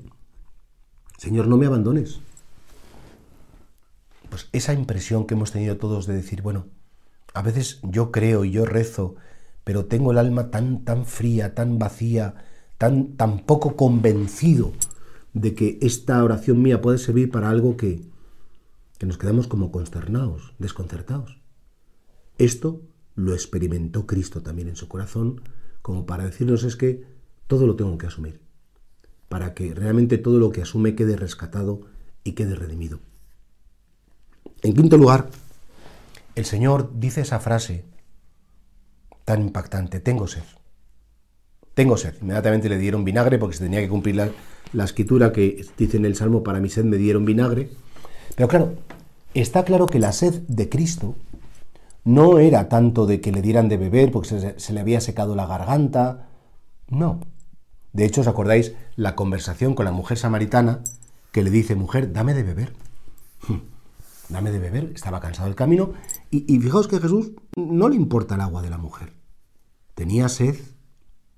Señor, 1.18 1.50
no 1.50 1.58
me 1.58 1.66
abandones. 1.66 2.22
Pues 4.30 4.48
esa 4.54 4.72
impresión 4.72 5.28
que 5.28 5.34
hemos 5.34 5.52
tenido 5.52 5.76
todos 5.76 6.08
de 6.08 6.14
decir, 6.14 6.42
bueno, 6.42 6.68
a 7.34 7.42
veces 7.42 7.82
yo 7.84 8.10
creo 8.14 8.46
y 8.46 8.52
yo 8.52 8.66
rezo, 8.66 9.16
pero 9.66 9.84
tengo 9.84 10.12
el 10.14 10.18
alma 10.18 10.50
tan, 10.50 10.86
tan 10.86 11.06
fría, 11.06 11.54
tan 11.54 11.78
vacía, 11.78 12.36
tan, 12.78 13.18
tan 13.18 13.40
poco 13.40 13.76
convencido 13.76 14.72
de 15.34 15.56
que 15.56 15.80
esta 15.82 16.24
oración 16.24 16.62
mía 16.62 16.82
puede 16.82 16.98
servir 16.98 17.32
para 17.32 17.50
algo 17.50 17.78
que, 17.78 18.02
que 18.98 19.06
nos 19.06 19.17
quedamos 19.17 19.48
como 19.48 19.72
consternados, 19.72 20.54
desconcertados. 20.60 21.39
Esto 22.38 22.82
lo 23.15 23.34
experimentó 23.34 24.06
Cristo 24.06 24.41
también 24.41 24.67
en 24.67 24.76
su 24.76 24.88
corazón, 24.88 25.41
como 25.82 26.06
para 26.06 26.26
decirnos 26.26 26.63
es 26.63 26.76
que 26.76 27.04
todo 27.48 27.67
lo 27.67 27.76
tengo 27.76 27.98
que 27.98 28.08
asumir, 28.08 28.41
para 29.30 29.54
que 29.54 29.74
realmente 29.74 30.17
todo 30.17 30.39
lo 30.39 30.52
que 30.52 30.62
asume 30.62 30.96
quede 30.96 31.15
rescatado 31.15 31.82
y 32.24 32.34
quede 32.34 32.56
redimido. 32.56 33.00
En 34.62 34.74
quinto 34.74 34.98
lugar, 34.98 35.30
el 36.36 36.46
Señor 36.46 36.91
dice 36.96 37.22
esa 37.22 37.39
frase 37.39 37.86
tan 39.26 39.41
impactante, 39.41 40.00
tengo 40.00 40.28
sed. 40.28 40.44
Tengo 41.74 41.98
sed. 41.98 42.16
Inmediatamente 42.22 42.70
le 42.70 42.78
dieron 42.78 43.04
vinagre 43.06 43.38
porque 43.38 43.56
se 43.56 43.64
tenía 43.64 43.80
que 43.80 43.90
cumplir 43.90 44.16
la, 44.16 44.84
escritura 44.84 45.32
que 45.32 45.66
dice 45.78 45.98
en 45.98 46.06
el 46.06 46.16
Salmo, 46.16 46.44
para 46.44 46.60
mi 46.60 46.70
sed 46.70 46.84
me 46.84 46.98
dieron 46.98 47.26
vinagre. 47.26 47.70
Pero 48.36 48.48
claro, 48.48 48.76
está 49.34 49.64
claro 49.64 49.86
que 49.86 50.00
la 50.00 50.12
sed 50.12 50.42
de 50.48 50.70
Cristo 50.70 51.16
no 52.04 52.40
era 52.40 52.68
tanto 52.68 53.06
de 53.06 53.22
que 53.22 53.32
le 53.32 53.42
dieran 53.42 53.70
de 53.70 53.78
beber 53.78 54.12
porque 54.12 54.56
se, 54.58 54.74
le 54.74 54.80
había 54.80 55.02
secado 55.02 55.36
la 55.36 55.46
garganta. 55.46 56.28
No. 56.90 57.22
De 57.94 58.06
hecho, 58.06 58.22
¿os 58.22 58.28
acordáis 58.28 58.74
la 58.96 59.16
conversación 59.16 59.76
con 59.76 59.86
la 59.86 59.92
mujer 59.92 60.18
samaritana 60.18 60.82
que 61.32 61.44
le 61.44 61.50
dice, 61.50 61.76
mujer, 61.76 62.12
dame 62.12 62.34
de 62.34 62.44
beber? 62.44 62.74
dame 64.30 64.52
de 64.52 64.60
beber. 64.60 64.92
Estaba 64.94 65.22
cansado 65.22 65.48
del 65.48 65.56
camino. 65.56 65.94
Y, 66.32 66.54
y 66.54 66.60
fijaos 66.60 66.88
que 66.88 67.00
Jesús 67.00 67.32
no 67.56 67.88
le 67.88 67.96
importa 67.96 68.36
el 68.36 68.42
agua 68.42 68.62
de 68.62 68.70
la 68.70 68.78
mujer. 68.78 69.14
Tenía 69.96 70.28
sed 70.28 70.56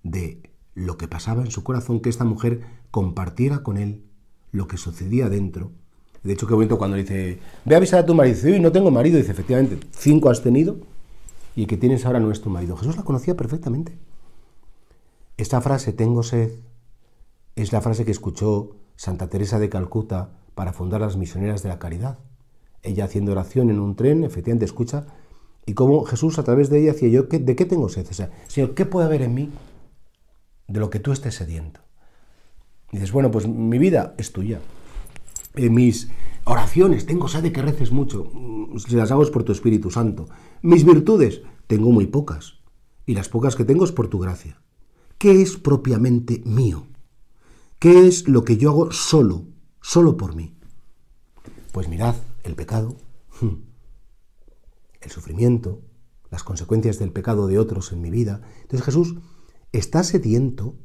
de 0.04 0.42
lo 0.76 0.98
que 0.98 1.08
pasaba 1.08 1.44
en 1.44 1.52
su 1.52 1.64
corazón, 1.64 2.00
que 2.00 2.10
esta 2.10 2.26
mujer 2.26 2.62
compartiera 2.92 3.64
con 3.64 3.78
él 3.78 4.04
lo 4.52 4.68
que 4.68 4.78
sucedía 4.78 5.30
dentro. 5.30 5.72
De 6.24 6.34
hecho, 6.34 6.48
qué 6.48 6.54
bonito 6.54 6.78
cuando 6.78 6.96
dice, 6.96 7.40
ve 7.66 7.76
a 7.76 7.78
avisar 7.78 8.00
a 8.00 8.06
tu 8.06 8.16
marido, 8.16 8.36
dice, 8.36 8.60
no 8.60 8.72
tengo 8.72 8.92
marido, 8.92 9.18
dice, 9.18 9.32
efectivamente, 9.32 9.80
cinco 9.92 10.30
has 10.30 10.42
tenido 10.42 10.78
y 11.56 11.64
el 11.64 11.68
que 11.68 11.78
tienes 11.78 12.06
ahora 12.06 12.20
no 12.20 12.32
es 12.32 12.42
tu 12.42 12.50
marido. 12.50 12.78
Jesús 12.78 12.96
la 12.96 13.04
conocía 13.04 13.36
perfectamente. 13.36 13.98
Esta 15.38 15.62
frase, 15.62 15.92
tengo 15.94 16.24
sed, 16.24 16.52
es 17.56 17.72
la 17.74 17.82
frase 17.82 18.06
que 18.06 18.12
escuchó 18.12 18.76
Santa 18.96 19.28
Teresa 19.28 19.60
de 19.60 19.70
Calcuta 19.70 20.32
para 20.56 20.74
fundar 20.74 21.02
las 21.02 21.18
misioneras 21.18 21.64
de 21.64 21.70
la 21.70 21.80
caridad. 21.80 22.20
Ella 22.84 23.06
haciendo 23.06 23.32
oración 23.32 23.70
en 23.70 23.80
un 23.80 23.96
tren, 23.96 24.24
efectivamente 24.24 24.66
escucha, 24.66 25.06
y 25.66 25.74
cómo 25.74 26.04
Jesús 26.04 26.40
a 26.40 26.44
través 26.44 26.70
de 26.70 26.80
ella 26.80 26.94
decía 26.94 27.10
yo, 27.10 27.24
¿de 27.24 27.56
qué 27.56 27.66
tengo 27.66 27.90
sed? 27.90 28.08
O 28.10 28.14
sea, 28.14 28.32
Señor, 28.48 28.74
¿qué 28.74 28.86
puede 28.86 29.08
haber 29.08 29.22
en 29.22 29.34
mí 29.34 29.50
de 30.68 30.80
lo 30.80 30.90
que 30.90 31.00
tú 31.00 31.12
estés 31.12 31.36
sediento? 31.36 31.82
Y 32.92 32.98
dices, 32.98 33.12
bueno, 33.12 33.32
pues 33.32 33.48
mi 33.48 33.78
vida 33.80 34.14
es 34.18 34.32
tuya. 34.32 34.60
Eh, 35.56 35.70
mis 35.70 36.10
oraciones, 36.46 37.06
tengo 37.06 37.28
sed 37.28 37.44
de 37.44 37.52
que 37.52 37.62
reces 37.62 37.92
mucho, 37.92 38.30
mm, 38.34 38.78
si 38.78 38.96
las 38.96 39.12
hago 39.12 39.24
es 39.24 39.30
por 39.30 39.44
tu 39.44 39.52
Espíritu 39.52 39.92
Santo. 39.92 40.28
Mis 40.62 40.86
virtudes, 40.86 41.42
tengo 41.68 41.92
muy 41.92 42.08
pocas, 42.08 42.60
y 43.06 43.14
las 43.16 43.30
pocas 43.30 43.56
que 43.56 43.66
tengo 43.66 43.86
es 43.86 43.92
por 43.92 44.08
tu 44.08 44.20
gracia. 44.20 44.62
¿Qué 45.18 45.42
es 45.42 45.58
propiamente 45.58 46.42
mío? 46.46 46.88
¿Qué 47.80 48.08
es 48.08 48.28
lo 48.28 48.44
que 48.44 48.58
yo 48.58 48.70
hago 48.70 48.92
solo, 48.92 49.46
solo 49.82 50.18
por 50.18 50.36
mí? 50.36 50.56
Pues 51.72 51.88
mirad, 51.90 52.16
el 52.44 52.56
pecado, 52.56 52.96
el 55.02 55.12
sufrimiento, 55.12 55.82
las 56.30 56.44
consecuencias 56.44 57.00
del 57.00 57.12
pecado 57.12 57.48
de 57.48 57.60
otros 57.60 57.92
en 57.92 58.02
mi 58.02 58.10
vida. 58.10 58.42
Entonces 58.62 58.86
Jesús 58.86 59.16
está 59.74 60.04
sediento 60.04 60.76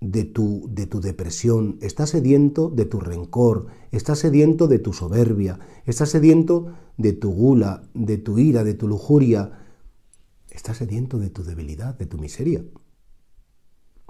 de 0.00 0.24
tu, 0.24 0.68
de 0.70 0.86
tu 0.86 1.00
depresión, 1.00 1.78
está 1.80 2.06
sediento 2.06 2.68
de 2.68 2.84
tu 2.84 3.00
rencor, 3.00 3.68
está 3.92 4.14
sediento 4.14 4.66
de 4.66 4.78
tu 4.78 4.92
soberbia, 4.92 5.60
está 5.86 6.04
sediento 6.04 6.74
de 6.98 7.12
tu 7.12 7.30
gula, 7.30 7.88
de 7.94 8.18
tu 8.18 8.38
ira, 8.38 8.64
de 8.64 8.74
tu 8.74 8.88
lujuria, 8.88 9.66
está 10.50 10.74
sediento 10.74 11.18
de 11.18 11.30
tu 11.30 11.44
debilidad, 11.44 11.96
de 11.96 12.06
tu 12.06 12.18
miseria. 12.18 12.64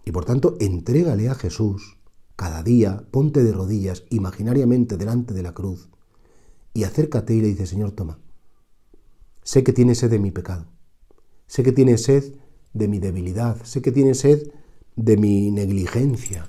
Y 0.04 0.12
por 0.12 0.24
tanto, 0.24 0.56
entrégale 0.58 1.28
a 1.28 1.34
Jesús 1.34 1.98
cada 2.36 2.62
día, 2.62 3.04
ponte 3.10 3.44
de 3.44 3.52
rodillas 3.52 4.04
imaginariamente 4.08 4.96
delante 4.96 5.34
de 5.34 5.42
la 5.42 5.52
cruz 5.52 5.90
y 6.72 6.84
acércate 6.84 7.34
y 7.34 7.42
le 7.42 7.48
dice, 7.48 7.66
Señor, 7.66 7.92
toma, 7.92 8.18
sé 9.42 9.62
que 9.62 9.74
tienes 9.74 9.98
sed 9.98 10.10
de 10.10 10.18
mi 10.18 10.30
pecado, 10.30 10.66
sé 11.46 11.62
que 11.62 11.72
tienes 11.72 12.04
sed 12.04 12.39
de 12.72 12.88
mi 12.88 12.98
debilidad, 12.98 13.62
sé 13.64 13.82
que 13.82 13.92
tienes 13.92 14.20
sed 14.20 14.50
de 14.96 15.16
mi 15.16 15.50
negligencia, 15.50 16.46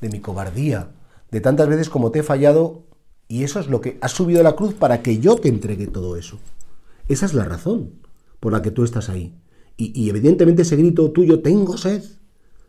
de 0.00 0.08
mi 0.08 0.20
cobardía, 0.20 0.90
de 1.30 1.40
tantas 1.40 1.68
veces 1.68 1.88
como 1.88 2.10
te 2.10 2.20
he 2.20 2.22
fallado 2.22 2.82
y 3.28 3.44
eso 3.44 3.60
es 3.60 3.68
lo 3.68 3.80
que 3.80 3.98
has 4.00 4.12
subido 4.12 4.40
a 4.40 4.44
la 4.44 4.56
cruz 4.56 4.74
para 4.74 5.02
que 5.02 5.18
yo 5.18 5.36
te 5.36 5.48
entregue 5.48 5.86
todo 5.86 6.16
eso. 6.16 6.38
Esa 7.08 7.26
es 7.26 7.34
la 7.34 7.44
razón 7.44 7.92
por 8.40 8.52
la 8.52 8.62
que 8.62 8.70
tú 8.70 8.84
estás 8.84 9.08
ahí. 9.08 9.34
Y, 9.76 9.98
y 9.98 10.10
evidentemente 10.10 10.62
ese 10.62 10.76
grito 10.76 11.10
tuyo, 11.12 11.40
tengo 11.40 11.78
sed, 11.78 12.02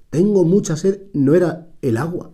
tengo 0.09 0.45
mucha 0.45 0.77
sed, 0.77 1.01
no 1.13 1.35
era 1.35 1.67
el 1.81 1.97
agua. 1.97 2.31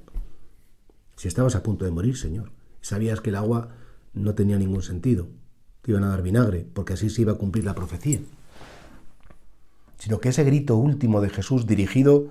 Si 1.16 1.28
estabas 1.28 1.56
a 1.56 1.64
punto 1.64 1.86
de 1.86 1.92
morir, 1.92 2.18
Señor, 2.18 2.52
sabías 2.82 3.22
que 3.22 3.32
el 3.32 3.36
agua 3.36 3.70
no 4.14 4.36
tenía 4.36 4.58
ningún 4.58 4.84
sentido, 4.84 5.28
te 5.82 5.92
iban 5.92 6.04
a 6.04 6.10
dar 6.10 6.22
vinagre, 6.22 6.68
porque 6.74 6.94
así 6.94 7.10
se 7.10 7.22
iba 7.22 7.34
a 7.34 7.38
cumplir 7.38 7.66
la 7.66 7.76
profecía. 7.76 8.20
Sino 10.00 10.20
que 10.20 10.30
ese 10.30 10.44
grito 10.44 10.76
último 10.76 11.22
de 11.22 11.30
Jesús 11.30 11.68
dirigido 11.68 12.30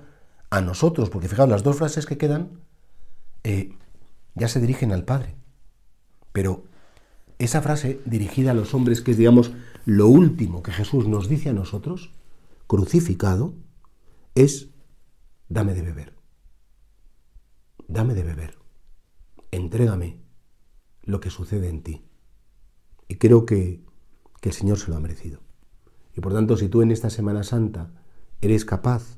a 0.49 0.61
nosotros, 0.61 1.09
porque 1.09 1.29
fijaos, 1.29 1.49
las 1.49 1.63
dos 1.63 1.77
frases 1.77 2.05
que 2.05 2.17
quedan 2.17 2.49
eh, 3.43 3.71
ya 4.35 4.47
se 4.47 4.59
dirigen 4.59 4.91
al 4.91 5.05
Padre. 5.05 5.35
Pero 6.31 6.63
esa 7.37 7.61
frase 7.61 8.01
dirigida 8.05 8.51
a 8.51 8.53
los 8.53 8.73
hombres, 8.73 9.01
que 9.01 9.11
es, 9.11 9.17
digamos, 9.17 9.51
lo 9.85 10.07
último 10.07 10.61
que 10.61 10.71
Jesús 10.71 11.07
nos 11.07 11.29
dice 11.29 11.49
a 11.49 11.53
nosotros, 11.53 12.11
crucificado, 12.67 13.53
es, 14.35 14.69
dame 15.47 15.73
de 15.73 15.81
beber. 15.81 16.13
Dame 17.87 18.13
de 18.13 18.23
beber. 18.23 18.57
Entrégame 19.51 20.19
lo 21.03 21.19
que 21.19 21.29
sucede 21.29 21.69
en 21.69 21.81
ti. 21.81 22.03
Y 23.07 23.15
creo 23.15 23.45
que, 23.45 23.81
que 24.41 24.49
el 24.49 24.55
Señor 24.55 24.77
se 24.77 24.91
lo 24.91 24.97
ha 24.97 24.99
merecido. 24.99 25.39
Y 26.19 26.21
por 26.21 26.33
tanto, 26.33 26.57
si 26.57 26.67
tú 26.67 26.81
en 26.81 26.91
esta 26.91 27.09
Semana 27.09 27.43
Santa 27.43 27.91
eres 28.41 28.65
capaz 28.65 29.15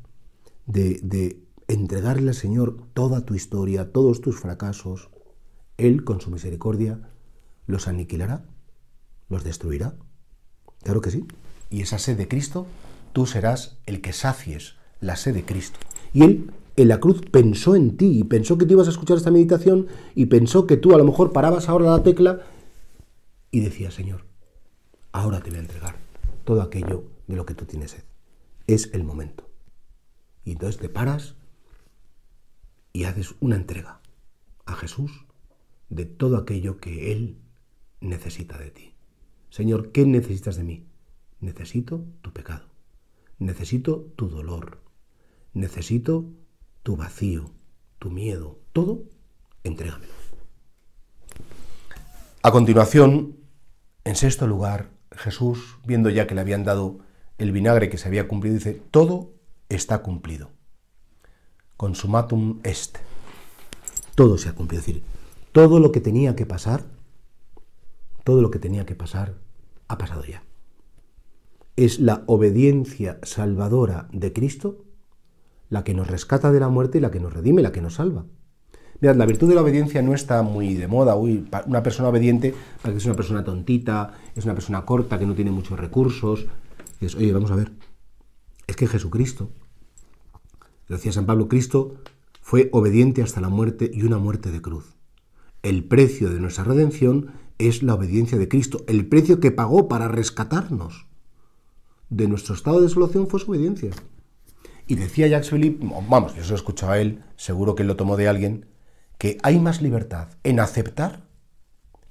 de, 0.67 1.41
entregarle 1.67 2.29
al 2.29 2.35
Señor 2.35 2.77
toda 2.93 3.25
tu 3.25 3.33
historia, 3.33 3.91
todos 3.91 4.21
tus 4.21 4.39
fracasos, 4.39 5.09
Él, 5.79 6.03
con 6.03 6.21
su 6.21 6.29
misericordia, 6.29 7.09
los 7.65 7.87
aniquilará, 7.87 8.45
los 9.29 9.43
destruirá. 9.43 9.95
Claro 10.83 11.01
que 11.01 11.09
sí. 11.09 11.25
Y 11.71 11.81
esa 11.81 11.97
sed 11.97 12.19
de 12.19 12.27
Cristo, 12.27 12.67
tú 13.13 13.25
serás 13.25 13.79
el 13.87 14.01
que 14.01 14.13
sacies 14.13 14.75
la 14.99 15.15
sed 15.15 15.33
de 15.33 15.43
Cristo. 15.43 15.79
Y 16.13 16.21
Él 16.21 16.51
en 16.75 16.87
la 16.87 16.99
cruz 16.99 17.23
pensó 17.31 17.75
en 17.75 17.97
ti 17.97 18.19
y 18.19 18.25
pensó 18.25 18.59
que 18.59 18.67
tú 18.67 18.73
ibas 18.73 18.85
a 18.85 18.91
escuchar 18.91 19.17
esta 19.17 19.31
meditación 19.31 19.87
y 20.13 20.27
pensó 20.27 20.67
que 20.67 20.77
tú 20.77 20.93
a 20.93 20.99
lo 20.99 21.05
mejor 21.05 21.33
parabas 21.33 21.67
ahora 21.67 21.89
la 21.89 22.03
tecla 22.03 22.41
y 23.49 23.61
decías, 23.61 23.95
Señor, 23.95 24.25
ahora 25.13 25.41
te 25.41 25.49
voy 25.49 25.57
a 25.57 25.61
entregar 25.63 26.10
todo 26.43 26.61
aquello 26.61 27.09
de 27.27 27.35
lo 27.35 27.45
que 27.45 27.55
tú 27.55 27.65
tienes 27.65 27.91
sed. 27.91 28.03
Es 28.67 28.89
el 28.93 29.03
momento. 29.03 29.49
Y 30.43 30.53
entonces 30.53 30.79
te 30.79 30.89
paras 30.89 31.35
y 32.93 33.05
haces 33.05 33.35
una 33.39 33.55
entrega 33.55 34.01
a 34.65 34.75
Jesús 34.75 35.25
de 35.89 36.05
todo 36.05 36.37
aquello 36.37 36.77
que 36.77 37.11
Él 37.11 37.37
necesita 37.99 38.57
de 38.57 38.71
ti. 38.71 38.95
Señor, 39.49 39.91
¿qué 39.91 40.05
necesitas 40.05 40.55
de 40.55 40.63
mí? 40.63 40.87
Necesito 41.39 42.05
tu 42.21 42.31
pecado. 42.31 42.67
Necesito 43.39 44.11
tu 44.15 44.29
dolor. 44.29 44.79
Necesito 45.53 46.25
tu 46.83 46.95
vacío, 46.95 47.51
tu 47.99 48.09
miedo. 48.09 48.59
Todo, 48.71 49.03
entrégamelo. 49.63 50.13
A 52.43 52.51
continuación, 52.51 53.37
en 54.03 54.15
sexto 54.15 54.47
lugar, 54.47 54.90
Jesús, 55.11 55.77
viendo 55.85 56.09
ya 56.09 56.27
que 56.27 56.35
le 56.35 56.41
habían 56.41 56.63
dado 56.63 56.99
el 57.37 57.51
vinagre 57.51 57.89
que 57.89 57.97
se 57.97 58.07
había 58.07 58.27
cumplido, 58.27 58.55
dice, 58.55 58.81
todo 58.91 59.33
está 59.69 60.01
cumplido. 60.01 60.51
Consumatum 61.77 62.59
est. 62.63 62.97
Todo 64.15 64.37
se 64.37 64.49
ha 64.49 64.53
cumplido. 64.53 64.81
Es 64.81 64.87
decir, 64.87 65.03
todo 65.51 65.79
lo 65.79 65.91
que 65.91 66.01
tenía 66.01 66.35
que 66.35 66.45
pasar, 66.45 66.85
todo 68.23 68.41
lo 68.41 68.51
que 68.51 68.59
tenía 68.59 68.85
que 68.85 68.95
pasar, 68.95 69.35
ha 69.87 69.97
pasado 69.97 70.23
ya. 70.23 70.43
Es 71.75 71.99
la 71.99 72.23
obediencia 72.27 73.19
salvadora 73.23 74.07
de 74.11 74.31
Cristo 74.33 74.85
la 75.69 75.83
que 75.85 75.93
nos 75.93 76.07
rescata 76.07 76.51
de 76.51 76.59
la 76.59 76.69
muerte 76.69 76.97
y 76.97 77.01
la 77.01 77.11
que 77.11 77.21
nos 77.21 77.33
redime, 77.33 77.61
la 77.61 77.71
que 77.71 77.81
nos 77.81 77.95
salva. 77.95 78.25
Mirad, 79.01 79.15
la 79.15 79.25
virtud 79.25 79.49
de 79.49 79.55
la 79.55 79.61
obediencia 79.61 80.03
no 80.03 80.13
está 80.13 80.43
muy 80.43 80.75
de 80.75 80.87
moda. 80.87 81.15
Uy, 81.15 81.47
una 81.65 81.81
persona 81.81 82.09
obediente 82.09 82.53
parece 82.81 82.91
que 82.93 82.97
es 82.99 83.05
una 83.05 83.15
persona 83.15 83.43
tontita, 83.43 84.13
es 84.35 84.45
una 84.45 84.53
persona 84.53 84.85
corta, 84.85 85.17
que 85.17 85.25
no 85.25 85.33
tiene 85.33 85.49
muchos 85.49 85.79
recursos. 85.79 86.45
es, 86.99 87.15
oye, 87.15 87.33
vamos 87.33 87.49
a 87.49 87.55
ver. 87.55 87.71
Es 88.67 88.75
que 88.75 88.85
Jesucristo, 88.85 89.49
decía 90.87 91.11
San 91.11 91.25
Pablo, 91.25 91.47
Cristo 91.47 91.95
fue 92.41 92.69
obediente 92.73 93.23
hasta 93.23 93.41
la 93.41 93.49
muerte 93.49 93.89
y 93.91 94.03
una 94.03 94.19
muerte 94.19 94.51
de 94.51 94.61
cruz. 94.61 94.95
El 95.63 95.83
precio 95.83 96.29
de 96.29 96.39
nuestra 96.39 96.63
redención 96.63 97.31
es 97.57 97.81
la 97.81 97.95
obediencia 97.95 98.37
de 98.37 98.47
Cristo. 98.47 98.83
El 98.87 99.07
precio 99.07 99.39
que 99.39 99.51
pagó 99.51 99.87
para 99.87 100.09
rescatarnos 100.09 101.07
de 102.11 102.27
nuestro 102.27 102.53
estado 102.53 102.77
de 102.77 102.87
desolación 102.87 103.27
fue 103.27 103.39
su 103.39 103.49
obediencia. 103.49 103.89
Y 104.85 104.95
decía 104.95 105.27
Jacques 105.27 105.49
Philippe, 105.49 105.87
vamos, 106.07 106.35
yo 106.35 106.43
se 106.43 106.49
lo 106.49 106.55
escuchaba 106.55 106.93
a 106.93 106.99
él, 106.99 107.23
seguro 107.35 107.73
que 107.73 107.81
él 107.81 107.87
lo 107.87 107.95
tomó 107.95 108.17
de 108.17 108.27
alguien, 108.27 108.70
que 109.21 109.37
hay 109.43 109.59
más 109.59 109.83
libertad 109.83 110.29
en 110.43 110.59
aceptar 110.59 111.21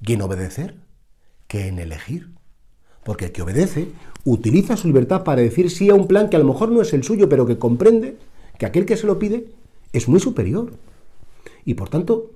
y 0.01 0.13
en 0.13 0.23
obedecer 0.23 0.77
que 1.49 1.67
en 1.67 1.81
elegir. 1.81 2.29
Porque 3.03 3.25
el 3.25 3.33
que 3.33 3.43
obedece 3.43 3.89
utiliza 4.25 4.77
su 4.77 4.87
libertad 4.87 5.25
para 5.25 5.43
decir 5.43 5.73
sí 5.73 5.91
a 5.91 5.95
un 5.95 6.07
plan 6.07 6.29
que 6.29 6.37
a 6.37 6.39
lo 6.39 6.45
mejor 6.45 6.71
no 6.71 6.81
es 6.81 6.93
el 6.93 7.03
suyo, 7.03 7.29
pero 7.29 7.47
que 7.47 7.59
comprende 7.59 8.17
que 8.61 8.67
aquel 8.67 8.87
que 8.87 8.97
se 8.97 9.09
lo 9.09 9.19
pide 9.19 9.49
es 9.93 10.09
muy 10.09 10.21
superior. 10.21 10.71
Y 11.65 11.75
por 11.75 11.89
tanto, 11.89 12.31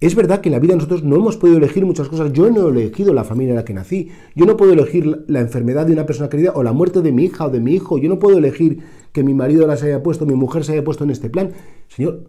es 0.00 0.16
verdad 0.16 0.40
que 0.40 0.48
en 0.48 0.54
la 0.54 0.58
vida 0.58 0.74
nosotros 0.74 1.04
no 1.04 1.14
hemos 1.14 1.36
podido 1.36 1.58
elegir 1.58 1.86
muchas 1.86 2.08
cosas. 2.08 2.32
Yo 2.32 2.50
no 2.50 2.66
he 2.66 2.70
elegido 2.72 3.14
la 3.14 3.22
familia 3.22 3.52
en 3.52 3.58
la 3.58 3.64
que 3.64 3.74
nací. 3.74 4.10
Yo 4.34 4.44
no 4.44 4.56
puedo 4.56 4.72
elegir 4.72 5.24
la 5.28 5.38
enfermedad 5.38 5.86
de 5.86 5.92
una 5.92 6.04
persona 6.04 6.28
querida 6.28 6.50
o 6.56 6.64
la 6.64 6.72
muerte 6.72 7.00
de 7.00 7.12
mi 7.12 7.26
hija 7.26 7.46
o 7.46 7.50
de 7.50 7.60
mi 7.60 7.74
hijo. 7.74 7.96
Yo 7.96 8.08
no 8.08 8.18
puedo 8.18 8.38
elegir 8.38 8.80
que 9.12 9.22
mi 9.22 9.34
marido 9.34 9.68
las 9.68 9.84
haya 9.84 10.02
puesto, 10.02 10.26
mi 10.26 10.34
mujer 10.34 10.64
se 10.64 10.72
haya 10.72 10.82
puesto 10.82 11.04
en 11.04 11.10
este 11.10 11.30
plan. 11.30 11.52
Señor, 11.86 12.24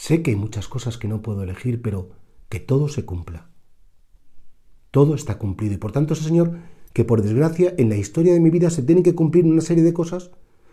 sé 0.00 0.22
que 0.22 0.30
hay 0.30 0.36
muchas 0.36 0.66
cosas 0.66 0.96
que 0.96 1.08
no 1.08 1.20
puedo 1.20 1.42
elegir, 1.42 1.82
pero 1.82 2.08
que 2.48 2.58
todo 2.58 2.88
se 2.88 3.04
cumpla. 3.04 3.50
Todo 4.90 5.14
está 5.14 5.36
cumplido. 5.36 5.74
Y 5.74 5.76
por 5.76 5.92
tanto, 5.92 6.14
Señor, 6.14 6.56
que 6.94 7.04
por 7.04 7.20
desgracia 7.20 7.74
en 7.76 7.90
la 7.90 7.96
historia 7.96 8.32
de 8.32 8.40
mi 8.40 8.48
vida 8.48 8.70
se 8.70 8.82
tienen 8.82 9.04
que 9.04 9.14
cumplir 9.14 9.44
una 9.44 9.60
serie 9.60 9.84
de 9.84 9.92
cosas 9.92 10.30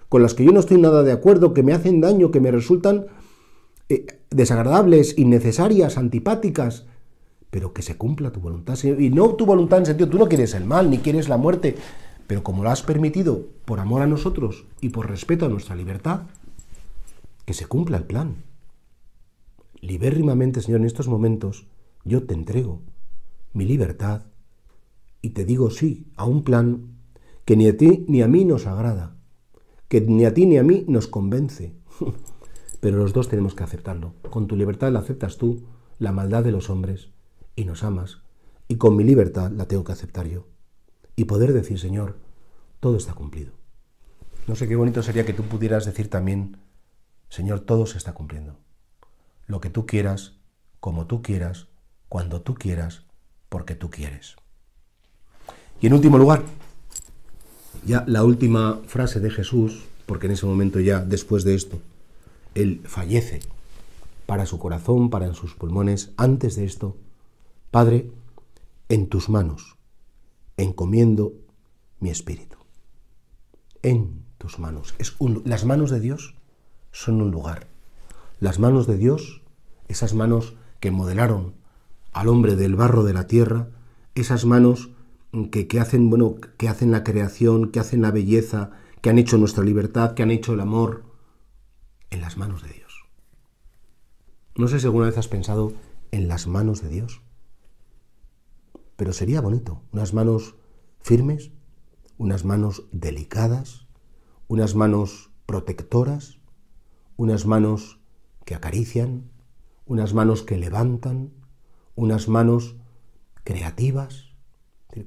con 0.07 0.21
las 0.21 0.33
que 0.33 0.45
yo 0.45 0.53
no 0.53 0.61
estoy 0.61 0.79
nada 0.79 1.03
de 1.03 1.11
acuerdo, 1.11 1.53
que 1.53 1.61
me 1.61 1.73
hacen 1.73 1.99
daño, 1.99 2.31
que 2.31 2.39
me 2.39 2.51
resultan 2.51 3.07
eh, 3.89 4.05
desagradables, 4.29 5.17
innecesarias, 5.17 5.97
antipáticas, 5.97 6.85
pero 7.49 7.73
que 7.73 7.81
se 7.81 7.97
cumpla 7.97 8.31
tu 8.31 8.39
voluntad, 8.39 8.75
Señor. 8.75 9.01
Y 9.01 9.09
no 9.09 9.35
tu 9.35 9.45
voluntad 9.45 9.79
en 9.79 9.87
sentido, 9.87 10.09
tú 10.09 10.17
no 10.19 10.29
quieres 10.29 10.53
el 10.53 10.63
mal, 10.63 10.89
ni 10.89 10.99
quieres 10.99 11.27
la 11.27 11.35
muerte, 11.35 11.75
pero 12.27 12.43
como 12.43 12.63
lo 12.63 12.69
has 12.69 12.81
permitido 12.81 13.45
por 13.65 13.81
amor 13.81 14.01
a 14.01 14.07
nosotros 14.07 14.63
y 14.79 14.87
por 14.89 15.09
respeto 15.09 15.45
a 15.45 15.49
nuestra 15.49 15.75
libertad, 15.75 16.21
que 17.43 17.53
se 17.53 17.65
cumpla 17.65 17.97
el 17.97 18.05
plan. 18.05 18.47
Libérrimamente, 19.81 20.61
Señor, 20.61 20.81
en 20.81 20.87
estos 20.87 21.07
momentos, 21.07 21.67
yo 22.03 22.25
te 22.25 22.33
entrego 22.33 22.81
mi 23.53 23.65
libertad 23.65 24.23
y 25.21 25.31
te 25.31 25.45
digo 25.45 25.71
sí 25.71 26.11
a 26.15 26.25
un 26.25 26.43
plan 26.43 26.97
que 27.45 27.55
ni 27.55 27.67
a 27.67 27.77
ti 27.77 28.05
ni 28.07 28.21
a 28.21 28.27
mí 28.27 28.45
nos 28.45 28.65
agrada, 28.67 29.15
que 29.87 30.01
ni 30.01 30.25
a 30.25 30.33
ti 30.33 30.45
ni 30.45 30.57
a 30.57 30.63
mí 30.63 30.85
nos 30.87 31.07
convence. 31.07 31.75
Pero 32.79 32.97
los 32.97 33.13
dos 33.13 33.27
tenemos 33.27 33.55
que 33.55 33.63
aceptarlo. 33.63 34.13
Con 34.29 34.47
tu 34.47 34.55
libertad 34.55 34.91
la 34.91 34.99
aceptas 34.99 35.37
tú, 35.37 35.63
la 35.97 36.11
maldad 36.11 36.43
de 36.43 36.51
los 36.51 36.69
hombres, 36.69 37.09
y 37.55 37.65
nos 37.65 37.83
amas, 37.83 38.21
y 38.67 38.75
con 38.75 38.95
mi 38.95 39.03
libertad 39.03 39.51
la 39.51 39.67
tengo 39.67 39.83
que 39.83 39.93
aceptar 39.93 40.27
yo. 40.27 40.45
Y 41.15 41.25
poder 41.25 41.53
decir, 41.53 41.79
Señor, 41.79 42.17
todo 42.79 42.97
está 42.97 43.13
cumplido. 43.13 43.53
No 44.47 44.55
sé 44.55 44.67
qué 44.67 44.75
bonito 44.75 45.01
sería 45.01 45.25
que 45.25 45.33
tú 45.33 45.43
pudieras 45.43 45.85
decir 45.85 46.09
también, 46.09 46.57
Señor, 47.29 47.61
todo 47.61 47.85
se 47.85 47.97
está 47.97 48.13
cumpliendo. 48.13 48.59
Lo 49.47 49.60
que 49.60 49.69
tú 49.69 49.86
quieras, 49.86 50.33
como 50.79 51.07
tú 51.07 51.21
quieras, 51.21 51.67
cuando 52.10 52.41
tú 52.41 52.55
quieras, 52.55 53.03
porque 53.49 53.75
tú 53.75 53.89
quieres. 53.89 54.36
Y 55.81 55.88
en 55.88 55.93
último 55.93 56.17
lugar, 56.17 56.43
ya 57.86 58.03
la 58.07 58.23
última 58.23 58.81
frase 58.88 59.19
de 59.19 59.29
Jesús, 59.29 59.86
porque 60.05 60.27
en 60.27 60.33
ese 60.33 60.45
momento 60.45 60.79
ya, 60.79 60.99
después 60.99 61.43
de 61.43 61.55
esto, 61.55 61.79
Él 62.55 62.81
fallece 62.86 63.39
para 64.25 64.45
su 64.45 64.60
corazón, 64.60 65.10
para 65.10 65.33
sus 65.33 65.55
pulmones. 65.55 66.12
Antes 66.17 66.55
de 66.55 66.65
esto, 66.65 66.97
Padre, 67.71 68.12
en 68.89 69.07
tus 69.07 69.29
manos 69.29 69.77
encomiendo 70.57 71.33
mi 71.99 72.10
espíritu. 72.10 72.57
En 73.83 74.25
tus 74.38 74.60
manos. 74.60 74.95
Es 74.97 75.15
las 75.45 75.65
manos 75.65 75.91
de 75.91 75.99
Dios 75.99 76.36
son 76.91 77.21
un 77.21 77.31
lugar. 77.31 77.67
Las 78.39 78.60
manos 78.60 78.88
de 78.88 78.97
Dios, 78.97 79.41
esas 79.88 80.13
manos 80.13 80.56
que 80.80 80.91
modelaron 80.91 81.56
al 82.13 82.28
hombre 82.28 82.56
del 82.56 82.76
barro 82.76 83.04
de 83.04 83.13
la 83.13 83.28
tierra, 83.28 83.69
esas 84.15 84.45
manos 84.45 84.91
que, 85.52 85.67
que, 85.67 85.80
hacen, 85.80 86.10
bueno, 86.10 86.36
que 86.58 86.69
hacen 86.69 86.91
la 86.91 87.04
creación, 87.04 87.71
que 87.71 87.80
hacen 87.80 88.02
la 88.02 88.12
belleza, 88.12 88.71
que 89.02 89.10
han 89.10 89.17
hecho 89.17 89.38
nuestra 89.38 89.63
libertad, 89.63 90.13
que 90.13 90.23
han 90.23 90.32
hecho 90.32 90.54
el 90.54 90.60
amor, 90.60 91.04
en 92.10 92.21
las 92.21 92.38
manos 92.38 92.63
de 92.63 92.69
Dios. 92.69 93.06
No 94.56 94.67
sé 94.67 94.80
si 94.80 94.86
alguna 94.86 95.08
vez 95.08 95.17
has 95.17 95.28
pensado 95.28 95.73
en 96.12 96.28
las 96.28 96.47
manos 96.47 96.82
de 96.82 96.89
Dios, 96.89 97.21
pero 98.95 99.13
sería 99.13 99.41
bonito, 99.41 99.82
unas 99.91 100.13
manos 100.13 100.56
firmes, 101.00 101.52
unas 102.17 102.45
manos 102.45 102.86
delicadas, 102.91 103.88
unas 104.47 104.76
manos 104.76 105.30
protectoras, 105.45 106.39
unas 107.15 107.45
manos 107.45 107.96
que 108.47 108.55
acarician, 108.55 109.29
unas 109.86 110.15
manos 110.15 110.41
que 110.41 110.55
levantan, 110.57 111.33
unas 111.95 112.29
manos 112.29 112.77
creativas, 113.43 114.27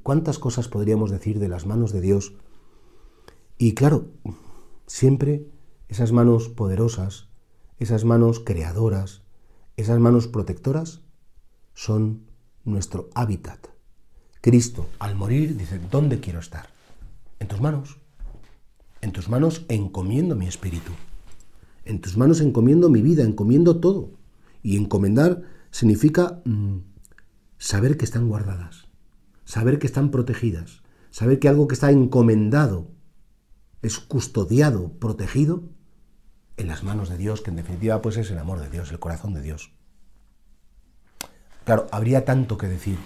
¿Cuántas 0.02 0.38
cosas 0.38 0.68
podríamos 0.68 1.10
decir 1.10 1.38
de 1.38 1.48
las 1.48 1.66
manos 1.66 1.92
de 1.92 2.00
Dios? 2.00 2.34
Y 3.58 3.74
claro, 3.74 4.08
siempre 4.86 5.46
esas 5.88 6.12
manos 6.12 6.48
poderosas, 6.48 7.28
esas 7.78 8.04
manos 8.04 8.40
creadoras, 8.40 9.22
esas 9.76 9.98
manos 9.98 10.28
protectoras 10.28 11.00
son 11.74 12.26
nuestro 12.64 13.08
hábitat. 13.14 13.68
Cristo, 14.40 14.86
al 14.98 15.16
morir, 15.16 15.56
dice, 15.56 15.80
¿dónde 15.90 16.20
quiero 16.20 16.38
estar? 16.38 16.70
En 17.40 17.48
tus 17.48 17.60
manos. 17.60 17.98
En 19.00 19.12
tus 19.12 19.28
manos 19.28 19.64
encomiendo 19.68 20.36
mi 20.36 20.46
espíritu. 20.46 20.92
En 21.84 22.00
tus 22.00 22.16
manos 22.16 22.40
encomiendo 22.40 22.88
mi 22.88 23.02
vida, 23.02 23.24
encomiendo 23.24 23.80
todo. 23.80 24.12
Y 24.62 24.76
encomendar 24.76 25.42
significa 25.70 26.42
mm, 26.44 26.78
saber 27.58 27.96
que 27.96 28.04
están 28.04 28.28
guardadas 28.28 28.90
saber 29.50 29.80
que 29.80 29.88
están 29.88 30.12
protegidas, 30.12 30.82
saber 31.10 31.40
que 31.40 31.48
algo 31.48 31.66
que 31.66 31.74
está 31.74 31.90
encomendado 31.90 32.86
es 33.82 33.98
custodiado, 33.98 34.92
protegido 34.92 35.64
en 36.56 36.68
las 36.68 36.84
manos 36.84 37.08
de 37.08 37.16
Dios, 37.16 37.40
que 37.40 37.50
en 37.50 37.56
definitiva 37.56 38.00
pues 38.00 38.16
es 38.16 38.30
el 38.30 38.38
amor 38.38 38.60
de 38.60 38.70
Dios, 38.70 38.92
el 38.92 39.00
corazón 39.00 39.34
de 39.34 39.42
Dios. 39.42 39.72
Claro, 41.64 41.88
habría 41.90 42.24
tanto 42.24 42.58
que 42.58 42.68
decir 42.68 42.96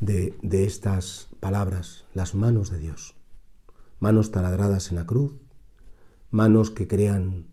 de, 0.00 0.34
estas 0.64 1.28
palabras, 1.38 2.06
las 2.14 2.34
manos 2.34 2.70
de 2.70 2.78
Dios. 2.78 3.14
Manos 4.00 4.30
taladradas 4.30 4.90
en 4.90 4.96
la 4.96 5.04
cruz, 5.04 5.34
manos 6.30 6.70
que 6.70 6.88
crean 6.88 7.46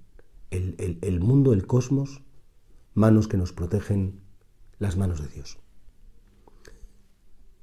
el, 0.52 1.20
mundo, 1.20 1.54
el 1.54 1.68
cosmos, 1.68 2.22
manos 2.94 3.28
que 3.28 3.38
nos 3.38 3.54
protegen, 3.54 4.22
las 4.80 4.98
manos 4.98 5.22
de 5.22 5.28
Dios. 5.28 5.60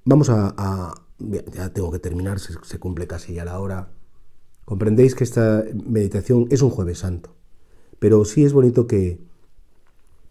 Vamos 0.05 0.29
a, 0.31 0.95
ya 1.19 1.73
tengo 1.73 1.91
que 1.91 1.99
terminar, 1.99 2.39
se, 2.39 2.79
cumple 2.79 3.07
casi 3.07 3.35
ya 3.35 3.45
la 3.45 3.59
hora. 3.59 3.91
Comprendéis 4.65 5.15
que 5.15 5.25
esta 5.25 5.65
meditación 5.75 6.47
es 6.51 6.63
un 6.63 6.71
jueves 6.71 6.99
santo, 6.99 7.35
pero 7.99 8.25
sí 8.25 8.45
es 8.45 8.53
bonito 8.53 8.87
que, 8.87 9.21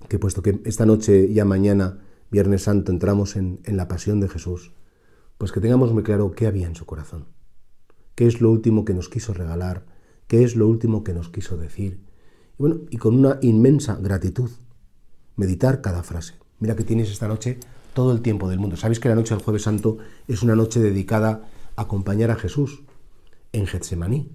que 0.08 0.20
puesto 0.20 0.42
que 0.42 0.62
esta 0.66 0.86
noche, 0.86 1.34
ya 1.34 1.46
mañana, 1.46 2.00
Viernes 2.32 2.64
Santo, 2.64 2.92
entramos 2.92 3.36
en, 3.36 3.60
en 3.64 3.78
la 3.78 3.88
pasión 3.88 4.20
de 4.20 4.30
Jesús, 4.30 4.72
pues 5.38 5.52
que 5.52 5.62
tengamos 5.62 5.92
muy 5.94 6.04
claro 6.04 6.32
qué 6.32 6.48
había 6.48 6.68
en 6.68 6.76
su 6.76 6.86
corazón, 6.86 7.26
qué 8.16 8.28
es 8.28 8.42
lo 8.42 8.52
último 8.52 8.86
que 8.86 8.94
nos 8.94 9.10
quiso 9.10 9.34
regalar, 9.34 9.86
qué 10.28 10.44
es 10.44 10.56
lo 10.56 10.68
último 10.68 11.04
que 11.04 11.14
nos 11.14 11.30
quiso 11.30 11.58
decir. 11.58 12.00
Y 12.58 12.62
bueno, 12.62 12.82
y 12.90 12.98
con 12.98 13.16
una 13.16 13.38
inmensa 13.42 13.96
gratitud, 13.96 14.50
meditar 15.36 15.82
cada 15.82 16.04
frase. 16.04 16.36
Mira 16.60 16.76
que 16.76 16.84
tienes 16.84 17.12
esta 17.12 17.28
noche 17.28 17.60
todo 17.94 18.12
el 18.12 18.22
tiempo 18.22 18.50
del 18.50 18.60
mundo. 18.60 18.78
Sabéis 18.78 19.00
que 19.00 19.10
la 19.10 19.16
noche 19.16 19.34
del 19.34 19.44
jueves 19.44 19.64
santo 19.64 19.98
es 20.28 20.42
una 20.44 20.56
noche 20.56 20.80
dedicada 20.80 21.48
a 21.76 21.82
acompañar 21.82 22.32
a 22.32 22.36
Jesús 22.36 22.84
en 23.52 23.68
Getsemaní. 23.68 24.32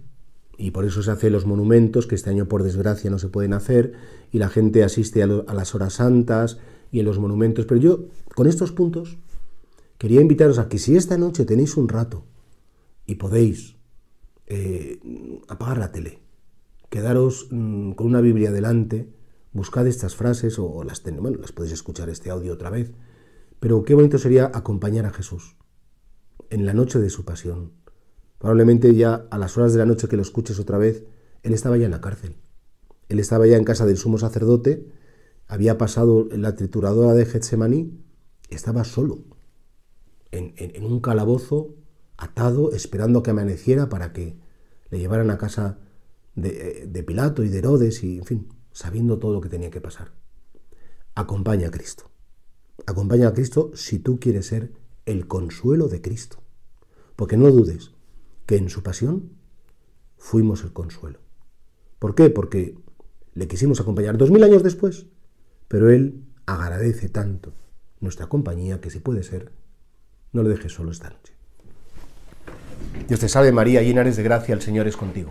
Y 0.58 0.72
por 0.72 0.84
eso 0.84 1.02
se 1.02 1.10
hacen 1.10 1.32
los 1.32 1.46
monumentos, 1.46 2.06
que 2.06 2.14
este 2.14 2.28
año 2.28 2.46
por 2.46 2.62
desgracia 2.62 3.10
no 3.10 3.18
se 3.18 3.28
pueden 3.28 3.54
hacer, 3.54 3.94
y 4.30 4.38
la 4.38 4.50
gente 4.50 4.84
asiste 4.84 5.22
a, 5.22 5.26
las 5.26 5.74
horas 5.74 5.94
santas 5.94 6.58
y 6.92 7.00
en 7.00 7.06
los 7.06 7.18
monumentos. 7.18 7.64
Pero 7.64 7.80
yo, 7.80 8.04
con 8.34 8.46
estos 8.46 8.72
puntos, 8.72 9.16
quería 9.96 10.20
invitaros 10.20 10.58
a 10.58 10.68
que 10.68 10.78
si 10.78 10.96
esta 10.96 11.16
noche 11.16 11.46
tenéis 11.46 11.76
un 11.78 11.88
rato 11.88 12.24
y 13.06 13.14
podéis 13.14 13.76
eh, 14.46 15.00
apagar 15.48 15.78
la 15.78 15.92
tele, 15.92 16.18
quedaros 16.90 17.48
mm, 17.50 17.92
con 17.92 18.06
una 18.06 18.20
Biblia 18.20 18.50
delante, 18.50 19.12
buscad 19.52 19.86
estas 19.86 20.14
frases 20.14 20.58
o, 20.58 20.84
las, 20.84 21.02
bueno, 21.02 21.38
las 21.40 21.52
podéis 21.52 21.72
escuchar 21.72 22.10
este 22.10 22.30
audio 22.30 22.52
otra 22.52 22.70
vez 22.70 22.92
pero 23.60 23.84
qué 23.84 23.94
bonito 23.94 24.18
sería 24.18 24.50
acompañar 24.52 25.04
a 25.04 25.12
Jesús 25.12 25.56
en 26.48 26.66
la 26.66 26.72
noche 26.74 26.98
de 26.98 27.10
su 27.10 27.24
pasión. 27.24 27.72
Probablemente 28.38 28.94
ya 28.94 29.26
a 29.30 29.38
las 29.38 29.56
horas 29.58 29.72
de 29.72 29.78
la 29.78 29.86
noche 29.86 30.08
que 30.08 30.16
lo 30.16 30.22
escuches 30.22 30.58
otra 30.58 30.78
vez, 30.78 31.04
Él 31.42 31.52
estaba 31.52 31.76
ya 31.76 31.84
en 31.84 31.90
la 31.90 32.00
cárcel. 32.00 32.36
Él 33.10 33.20
estaba 33.20 33.46
ya 33.46 33.58
en 33.58 33.64
casa 33.64 33.84
del 33.84 33.98
sumo 33.98 34.18
sacerdote, 34.18 34.88
había 35.46 35.76
pasado 35.76 36.26
la 36.32 36.56
trituradora 36.56 37.12
de 37.12 37.26
Getsemaní, 37.26 38.00
estaba 38.48 38.84
solo, 38.84 39.24
en, 40.30 40.84
un 40.84 41.00
calabozo, 41.00 41.74
atado, 42.16 42.72
esperando 42.72 43.22
que 43.22 43.30
amaneciera 43.30 43.88
para 43.88 44.12
que 44.12 44.38
le 44.90 44.98
llevaran 44.98 45.30
a 45.30 45.38
casa 45.38 45.78
de, 46.34 46.86
de 46.86 47.02
Pilato 47.02 47.42
y 47.44 47.48
de 47.48 47.58
Herodes 47.58 48.02
y, 48.04 48.18
en 48.18 48.24
fin, 48.24 48.48
sabiendo 48.72 49.18
todo 49.18 49.32
lo 49.32 49.40
que 49.40 49.48
tenía 49.48 49.70
que 49.70 49.80
pasar. 49.80 50.12
Acompaña 51.14 51.68
a 51.68 51.70
Cristo. 51.70 52.10
Acompaña 52.86 53.28
a 53.28 53.34
Cristo 53.34 53.72
si 53.74 53.98
tú 53.98 54.18
quieres 54.18 54.46
ser 54.46 54.72
el 55.06 55.26
consuelo 55.26 55.88
de 55.88 56.00
Cristo. 56.00 56.38
Porque 57.16 57.36
no 57.36 57.50
dudes 57.50 57.92
que 58.46 58.56
en 58.56 58.70
su 58.70 58.82
pasión 58.82 59.32
fuimos 60.16 60.62
el 60.64 60.72
consuelo. 60.72 61.18
¿Por 61.98 62.14
qué? 62.14 62.30
Porque 62.30 62.76
le 63.34 63.48
quisimos 63.48 63.80
acompañar 63.80 64.16
dos 64.16 64.30
mil 64.30 64.42
años 64.42 64.62
después, 64.62 65.06
pero 65.68 65.90
Él 65.90 66.24
agradece 66.46 67.08
tanto 67.08 67.52
nuestra 68.00 68.26
compañía 68.26 68.80
que 68.80 68.90
si 68.90 68.98
puede 68.98 69.22
ser, 69.22 69.52
no 70.32 70.42
le 70.42 70.50
dejes 70.50 70.72
solo 70.72 70.90
esta 70.90 71.10
noche. 71.10 71.34
Dios 73.06 73.20
te 73.20 73.28
salve 73.28 73.52
María, 73.52 73.82
llena 73.82 74.00
eres 74.00 74.16
de 74.16 74.22
gracia, 74.22 74.54
el 74.54 74.62
Señor 74.62 74.88
es 74.88 74.96
contigo. 74.96 75.30